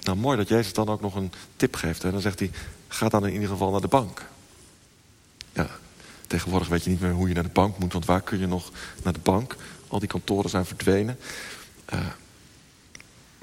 Nou, 0.00 0.18
mooi 0.18 0.36
dat 0.36 0.48
Jezus 0.48 0.72
dan 0.72 0.88
ook 0.88 1.00
nog 1.00 1.14
een 1.14 1.32
tip 1.56 1.74
geeft. 1.74 2.02
Hè? 2.02 2.10
Dan 2.10 2.20
zegt 2.20 2.38
hij, 2.38 2.50
ga 2.88 3.08
dan 3.08 3.26
in 3.26 3.32
ieder 3.32 3.48
geval 3.48 3.70
naar 3.70 3.80
de 3.80 3.88
bank. 3.88 4.26
Ja, 5.52 5.70
tegenwoordig 6.26 6.68
weet 6.68 6.84
je 6.84 6.90
niet 6.90 7.00
meer 7.00 7.12
hoe 7.12 7.28
je 7.28 7.34
naar 7.34 7.42
de 7.42 7.48
bank 7.48 7.78
moet... 7.78 7.92
want 7.92 8.04
waar 8.04 8.22
kun 8.22 8.38
je 8.38 8.46
nog 8.46 8.70
naar 9.02 9.12
de 9.12 9.18
bank? 9.18 9.56
Al 9.88 9.98
die 9.98 10.08
kantoren 10.08 10.50
zijn 10.50 10.66
verdwenen. 10.66 11.18
Uh, 11.92 12.00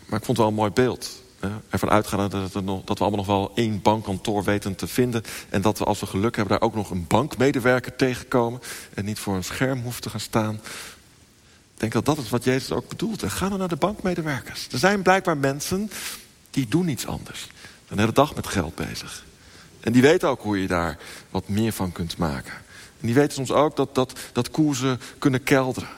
maar 0.05 0.19
ik 0.19 0.25
vond 0.25 0.27
het 0.27 0.37
wel 0.37 0.47
een 0.47 0.53
mooi 0.53 0.71
beeld. 0.71 1.21
Ervan 1.69 1.89
uitgaan 1.89 2.29
dat, 2.29 2.53
dat 2.85 2.97
we 2.97 3.03
allemaal 3.03 3.11
nog 3.11 3.25
wel 3.25 3.51
één 3.55 3.81
bankkantoor 3.81 4.43
weten 4.43 4.75
te 4.75 4.87
vinden. 4.87 5.23
En 5.49 5.61
dat 5.61 5.77
we 5.77 5.85
als 5.85 5.99
we 5.99 6.05
geluk 6.05 6.35
hebben 6.35 6.59
daar 6.59 6.67
ook 6.67 6.75
nog 6.75 6.89
een 6.89 7.05
bankmedewerker 7.07 7.95
tegenkomen. 7.95 8.61
En 8.93 9.05
niet 9.05 9.19
voor 9.19 9.35
een 9.35 9.43
scherm 9.43 9.81
hoeven 9.81 10.01
te 10.01 10.09
gaan 10.09 10.19
staan. 10.19 10.55
Ik 11.73 11.79
denk 11.79 12.05
dat 12.05 12.05
dat 12.05 12.17
is 12.17 12.29
wat 12.29 12.43
Jezus 12.43 12.71
ook 12.71 12.87
bedoelt. 12.87 13.23
En 13.23 13.31
ga 13.31 13.49
dan 13.49 13.59
naar 13.59 13.67
de 13.67 13.75
bankmedewerkers. 13.75 14.67
Er 14.71 14.79
zijn 14.79 15.01
blijkbaar 15.01 15.37
mensen 15.37 15.91
die 16.49 16.67
doen 16.67 16.85
niets 16.85 17.07
anders. 17.07 17.47
Dan 17.87 17.99
hele 17.99 18.11
dag 18.11 18.35
met 18.35 18.47
geld 18.47 18.75
bezig. 18.75 19.25
En 19.79 19.91
die 19.91 20.01
weten 20.01 20.29
ook 20.29 20.41
hoe 20.41 20.61
je 20.61 20.67
daar 20.67 20.97
wat 21.29 21.47
meer 21.47 21.71
van 21.71 21.91
kunt 21.91 22.17
maken. 22.17 22.53
En 22.99 23.05
die 23.07 23.15
weten 23.15 23.33
soms 23.33 23.51
ook 23.51 23.75
dat, 23.75 23.95
dat, 23.95 24.19
dat 24.31 24.51
koersen 24.51 24.99
kunnen 25.19 25.43
kelderen. 25.43 25.89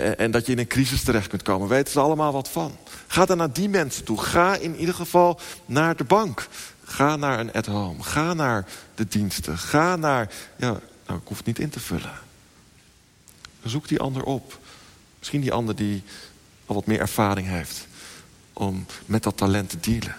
Eh, 0.00 0.24
en 0.24 0.30
dat 0.30 0.46
je 0.46 0.52
in 0.52 0.58
een 0.58 0.66
crisis 0.66 1.02
terecht 1.02 1.28
kunt 1.28 1.42
komen. 1.42 1.68
Weten 1.68 1.92
ze 1.92 2.00
allemaal 2.00 2.32
wat 2.32 2.48
van. 2.48 2.76
Ga 3.06 3.24
dan 3.24 3.36
naar 3.36 3.52
die 3.52 3.68
mensen 3.68 4.04
toe. 4.04 4.20
Ga 4.20 4.56
in 4.56 4.76
ieder 4.76 4.94
geval 4.94 5.40
naar 5.66 5.96
de 5.96 6.04
bank. 6.04 6.48
Ga 6.84 7.16
naar 7.16 7.38
een 7.38 7.52
at-home. 7.52 8.02
Ga 8.02 8.34
naar 8.34 8.66
de 8.94 9.08
diensten. 9.08 9.58
Ga 9.58 9.96
naar... 9.96 10.32
Ja, 10.56 10.80
nou, 11.06 11.18
ik 11.18 11.28
hoef 11.28 11.36
het 11.36 11.46
niet 11.46 11.58
in 11.58 11.70
te 11.70 11.80
vullen. 11.80 12.12
Zoek 13.64 13.88
die 13.88 14.00
ander 14.00 14.22
op. 14.22 14.58
Misschien 15.18 15.40
die 15.40 15.52
ander 15.52 15.76
die 15.76 16.02
al 16.66 16.74
wat 16.74 16.86
meer 16.86 17.00
ervaring 17.00 17.46
heeft. 17.46 17.86
Om 18.52 18.86
met 19.06 19.22
dat 19.22 19.36
talent 19.36 19.70
te 19.70 19.80
dealen. 19.80 20.16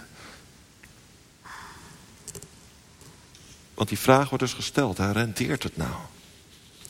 Want 3.74 3.88
die 3.88 3.98
vraag 3.98 4.28
wordt 4.28 4.44
dus 4.44 4.52
gesteld. 4.52 4.98
Hè? 4.98 5.12
Rendeert 5.12 5.62
het 5.62 5.76
nou? 5.76 5.94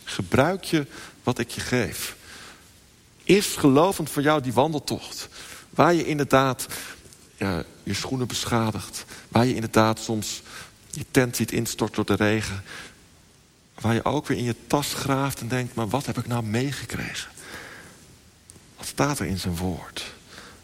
Gebruik 0.04 0.64
je 0.64 0.86
wat 1.22 1.38
ik 1.38 1.50
je 1.50 1.60
geef? 1.60 2.16
Is 3.26 3.46
gelovend 3.46 4.10
voor 4.10 4.22
jou 4.22 4.42
die 4.42 4.52
wandeltocht? 4.52 5.28
Waar 5.70 5.94
je 5.94 6.06
inderdaad 6.06 6.66
je 7.82 7.94
schoenen 7.94 8.26
beschadigt. 8.26 9.04
Waar 9.28 9.46
je 9.46 9.54
inderdaad 9.54 10.00
soms 10.00 10.42
je 10.90 11.04
tent 11.10 11.36
ziet 11.36 11.52
instorten 11.52 12.06
door 12.06 12.16
de 12.16 12.24
regen. 12.24 12.62
Waar 13.80 13.94
je 13.94 14.04
ook 14.04 14.26
weer 14.26 14.38
in 14.38 14.44
je 14.44 14.54
tas 14.66 14.94
graaft 14.94 15.40
en 15.40 15.48
denkt... 15.48 15.74
maar 15.74 15.88
wat 15.88 16.06
heb 16.06 16.18
ik 16.18 16.26
nou 16.26 16.44
meegekregen? 16.44 17.30
Wat 18.76 18.86
staat 18.86 19.18
er 19.18 19.26
in 19.26 19.38
zijn 19.38 19.56
woord? 19.56 20.14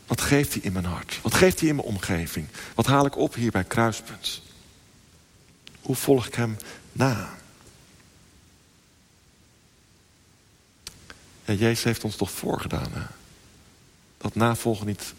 Wat 0.07 0.20
geeft 0.20 0.53
hij 0.53 0.62
in 0.62 0.72
mijn 0.72 0.85
hart? 0.85 1.18
Wat 1.22 1.35
geeft 1.35 1.61
hij 1.61 1.68
in 1.68 1.75
mijn 1.75 1.88
omgeving? 1.88 2.46
Wat 2.75 2.87
haal 2.87 3.07
ik 3.07 3.16
op 3.16 3.35
hier 3.35 3.51
bij 3.51 3.64
Kruispunt? 3.64 4.42
Hoe 5.81 5.96
volg 5.96 6.27
ik 6.27 6.35
hem 6.35 6.57
na? 6.92 7.35
Ja, 11.52 11.58
Jezus 11.58 11.84
heeft 11.84 12.04
ons 12.04 12.16
toch 12.16 12.30
voorgedaan. 12.30 12.92
Dat 14.18 14.34
navolgen 14.34 14.86
niet, 14.86 15.14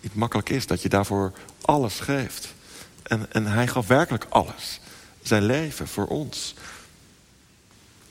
niet 0.00 0.14
makkelijk 0.14 0.48
is. 0.48 0.66
Dat 0.66 0.82
je 0.82 0.88
daarvoor 0.88 1.32
alles 1.60 2.00
geeft. 2.00 2.54
En, 3.02 3.32
en 3.32 3.46
hij 3.46 3.66
gaf 3.66 3.86
werkelijk 3.86 4.26
alles. 4.28 4.80
Zijn 5.22 5.44
leven 5.44 5.88
voor 5.88 6.06
ons. 6.06 6.54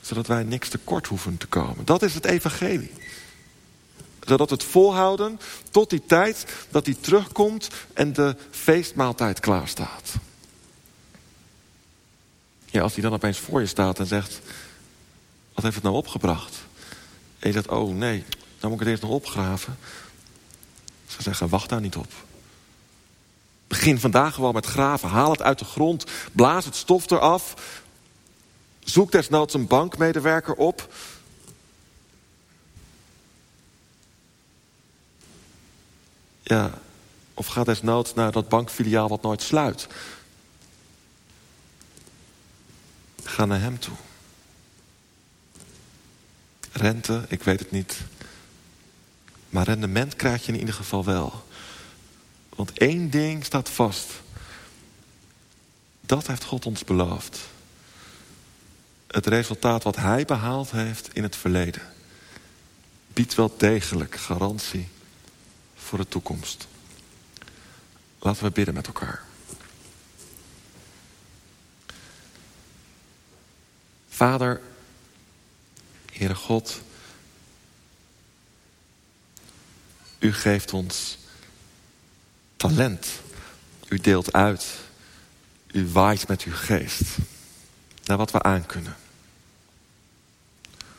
Zodat 0.00 0.26
wij 0.26 0.42
niks 0.42 0.68
tekort 0.68 1.06
hoeven 1.06 1.36
te 1.36 1.46
komen. 1.46 1.84
Dat 1.84 2.02
is 2.02 2.14
het 2.14 2.24
evangelie. 2.24 2.92
Zodat 4.26 4.50
het 4.50 4.62
volhouden 4.62 5.40
tot 5.70 5.90
die 5.90 6.02
tijd 6.06 6.46
dat 6.70 6.86
hij 6.86 6.96
terugkomt 7.00 7.68
en 7.92 8.12
de 8.12 8.36
feestmaaltijd 8.50 9.40
klaar 9.40 9.68
staat. 9.68 10.12
Ja, 12.64 12.82
als 12.82 12.92
hij 12.92 13.02
dan 13.02 13.12
opeens 13.12 13.38
voor 13.38 13.60
je 13.60 13.66
staat 13.66 13.98
en 13.98 14.06
zegt... 14.06 14.40
Wat 15.54 15.64
heeft 15.64 15.76
het 15.76 15.84
nou 15.84 15.96
opgebracht? 15.96 16.66
En 17.38 17.48
je 17.48 17.52
zegt, 17.52 17.68
oh 17.68 17.94
nee, 17.94 18.24
dan 18.58 18.70
moet 18.70 18.80
ik 18.80 18.86
het 18.86 18.88
eerst 18.88 19.02
nog 19.02 19.10
opgraven. 19.10 19.78
Ze 21.06 21.22
zeggen, 21.22 21.48
wacht 21.48 21.68
daar 21.68 21.80
niet 21.80 21.96
op. 21.96 22.12
Begin 23.66 24.00
vandaag 24.00 24.34
gewoon 24.34 24.54
met 24.54 24.66
graven. 24.66 25.08
Haal 25.08 25.30
het 25.30 25.42
uit 25.42 25.58
de 25.58 25.64
grond. 25.64 26.04
Blaas 26.32 26.64
het 26.64 26.76
stof 26.76 27.10
eraf. 27.10 27.54
Zoek 28.78 29.12
desnoods 29.12 29.54
een 29.54 29.66
bankmedewerker 29.66 30.54
op. 30.54 30.94
Ja, 36.42 36.78
of 37.34 37.46
ga 37.46 37.64
desnoods 37.64 38.14
naar 38.14 38.32
dat 38.32 38.48
bankfiliaal 38.48 39.08
wat 39.08 39.22
nooit 39.22 39.42
sluit. 39.42 39.86
Ga 43.22 43.44
naar 43.44 43.60
hem 43.60 43.78
toe. 43.78 43.96
Rente, 46.76 47.24
ik 47.28 47.42
weet 47.42 47.58
het 47.58 47.70
niet. 47.70 47.96
Maar 49.48 49.64
rendement 49.64 50.16
krijg 50.16 50.46
je 50.46 50.52
in 50.52 50.58
ieder 50.58 50.74
geval 50.74 51.04
wel. 51.04 51.46
Want 52.48 52.78
één 52.78 53.10
ding 53.10 53.44
staat 53.44 53.70
vast. 53.70 54.10
Dat 56.00 56.26
heeft 56.26 56.44
God 56.44 56.66
ons 56.66 56.84
beloofd. 56.84 57.38
Het 59.06 59.26
resultaat 59.26 59.82
wat 59.82 59.96
hij 59.96 60.24
behaald 60.24 60.70
heeft 60.70 61.08
in 61.12 61.22
het 61.22 61.36
verleden 61.36 61.82
biedt 63.12 63.34
wel 63.34 63.54
degelijk 63.56 64.16
garantie 64.16 64.88
voor 65.76 65.98
de 65.98 66.08
toekomst. 66.08 66.66
Laten 68.18 68.44
we 68.44 68.50
bidden 68.50 68.74
met 68.74 68.86
elkaar. 68.86 69.24
Vader, 74.08 74.60
Heere 76.16 76.34
God, 76.34 76.80
u 80.18 80.32
geeft 80.32 80.72
ons 80.72 81.18
talent. 82.56 83.06
U 83.88 83.98
deelt 83.98 84.32
uit. 84.32 84.66
U 85.72 85.88
waait 85.88 86.28
met 86.28 86.42
uw 86.42 86.54
geest. 86.54 87.02
Naar 88.04 88.16
wat 88.16 88.30
we 88.30 88.42
aankunnen. 88.42 88.96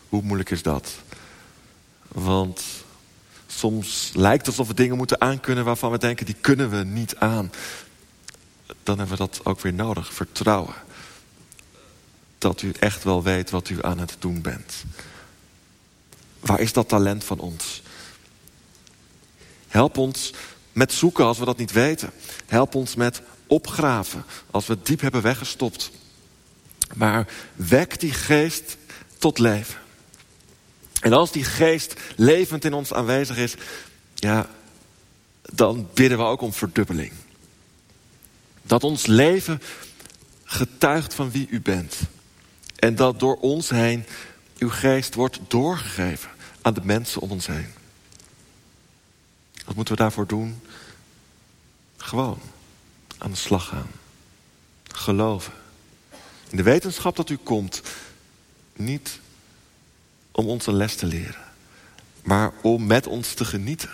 Hoe 0.10 0.22
moeilijk 0.22 0.50
is 0.50 0.62
dat? 0.62 0.92
Want 2.08 2.64
soms 3.48 4.12
lijkt 4.14 4.46
het 4.46 4.48
alsof 4.48 4.68
we 4.68 4.74
dingen 4.74 4.98
moeten 4.98 5.22
aankunnen 5.22 5.66
waarvan 5.66 5.92
we 5.92 5.98
denken, 5.98 6.26
die 6.26 6.36
kunnen 6.42 6.70
we 6.70 6.84
niet 6.84 7.16
aan. 7.16 7.52
Dan 8.84 8.98
hebben 8.98 9.18
we 9.18 9.24
dat 9.24 9.46
ook 9.46 9.62
weer 9.62 9.74
nodig. 9.74 10.14
Vertrouwen 10.14 10.76
dat 12.48 12.62
u 12.62 12.72
echt 12.80 13.04
wel 13.04 13.24
weet 13.24 13.50
wat 13.50 13.70
u 13.70 13.78
aan 13.82 14.00
het 14.00 14.16
doen 14.20 14.42
bent. 14.42 14.74
Waar 16.40 16.60
is 16.60 16.74
dat 16.74 16.88
talent 16.88 17.24
van 17.24 17.40
ons? 17.40 17.82
Help 19.68 19.98
ons 19.98 20.34
met 20.72 20.94
zoeken 20.94 21.26
als 21.26 21.38
we 21.38 21.46
dat 21.46 21.58
niet 21.58 21.72
weten. 21.72 22.12
Help 22.46 22.76
ons 22.76 22.96
met 22.96 23.22
opgraven 23.48 24.26
als 24.52 24.66
we 24.66 24.74
het 24.74 24.86
diep 24.86 25.02
hebben 25.02 25.22
weggestopt. 25.22 25.92
Maar 26.96 27.28
wek 27.56 28.00
die 28.00 28.14
geest 28.14 28.78
tot 29.18 29.40
leven. 29.40 29.80
En 31.02 31.14
als 31.14 31.32
die 31.32 31.44
geest 31.44 31.94
levend 32.16 32.66
in 32.66 32.74
ons 32.74 32.94
aanwezig 32.94 33.38
is, 33.38 33.56
ja, 34.16 34.50
dan 35.42 35.90
bidden 35.94 36.18
we 36.18 36.24
ook 36.24 36.42
om 36.42 36.54
verdubbeling. 36.54 37.12
Dat 38.62 38.84
ons 38.84 39.06
leven 39.06 39.62
getuigt 40.44 41.14
van 41.14 41.32
wie 41.32 41.48
u 41.50 41.62
bent. 41.62 41.96
En 42.78 42.96
dat 42.96 43.20
door 43.20 43.36
ons 43.36 43.70
heen 43.70 44.06
uw 44.58 44.70
geest 44.70 45.16
wordt 45.16 45.40
doorgegeven 45.48 46.30
aan 46.62 46.74
de 46.74 46.82
mensen 46.84 47.22
om 47.22 47.32
ons 47.32 47.48
heen. 47.48 47.68
Wat 49.66 49.76
moeten 49.76 49.94
we 49.96 50.02
daarvoor 50.02 50.28
doen? 50.28 50.62
Gewoon 51.98 52.40
aan 53.18 53.32
de 53.32 53.38
slag 53.38 53.68
gaan. 53.68 53.92
Geloven. 54.84 55.54
In 56.50 56.58
de 56.58 56.63
wetenschap 56.63 57.16
dat 57.16 57.30
u 57.30 57.36
komt. 57.36 57.82
Niet 58.76 59.20
om 60.32 60.48
ons 60.48 60.68
een 60.68 60.76
les 60.76 60.96
te 60.96 61.06
leren. 61.06 61.46
Maar 62.24 62.52
om 62.62 62.86
met 62.86 63.08
ons 63.08 63.34
te 63.34 63.46
genieten. 63.46 63.90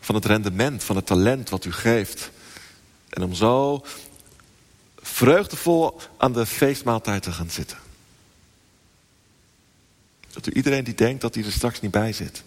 Van 0.00 0.14
het 0.14 0.24
rendement, 0.24 0.84
van 0.84 0.96
het 0.96 1.06
talent 1.06 1.48
wat 1.48 1.64
u 1.64 1.72
geeft. 1.72 2.30
En 3.08 3.22
om 3.22 3.34
zo 3.34 3.84
vreugdevol 5.08 6.00
aan 6.16 6.32
de 6.32 6.46
feestmaaltijd 6.46 7.22
te 7.22 7.32
gaan 7.32 7.50
zitten. 7.50 7.78
Dat 10.32 10.46
u 10.46 10.52
iedereen 10.52 10.84
die 10.84 10.94
denkt 10.94 11.20
dat 11.20 11.34
hij 11.34 11.44
er 11.44 11.52
straks 11.52 11.80
niet 11.80 11.90
bij 11.90 12.12
zit, 12.12 12.42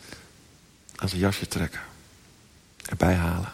aan 0.95 1.09
zijn 1.09 1.21
jasje 1.21 1.47
trekken. 1.47 1.81
Erbij 2.85 3.15
halen. 3.15 3.51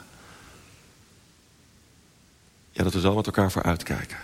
Ja, 2.71 2.83
dat 2.83 2.93
we 2.93 2.99
zo 2.99 3.15
met 3.15 3.25
elkaar 3.25 3.51
voor 3.51 3.63
uitkijken. 3.63 4.17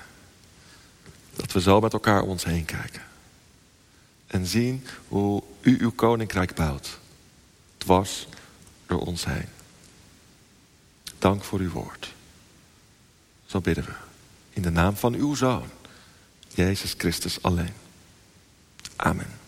Dat 1.36 1.52
we 1.52 1.62
zo 1.62 1.80
met 1.80 1.94
elkaar 1.94 2.22
om 2.22 2.30
ons 2.30 2.44
heen 2.44 2.66
kijken. 2.66 3.02
En 4.28 4.46
zien 4.46 4.88
hoe 5.08 5.44
u 5.62 5.78
uw 5.80 5.92
koninkrijk 5.92 6.56
bouwt. 6.56 7.00
Dwars 7.78 8.28
door 8.86 9.00
ons 9.00 9.26
heen. 9.26 9.48
Dank 11.20 11.44
voor 11.44 11.60
uw 11.60 11.72
woord. 11.72 12.14
Zo 13.46 13.62
bidden 13.62 13.86
we. 13.86 14.13
In 14.54 14.62
de 14.62 14.70
naam 14.70 14.96
van 14.96 15.14
uw 15.14 15.36
Zoon, 15.36 15.70
Jezus 16.48 16.94
Christus 16.98 17.42
alleen. 17.42 17.74
Amen. 18.96 19.43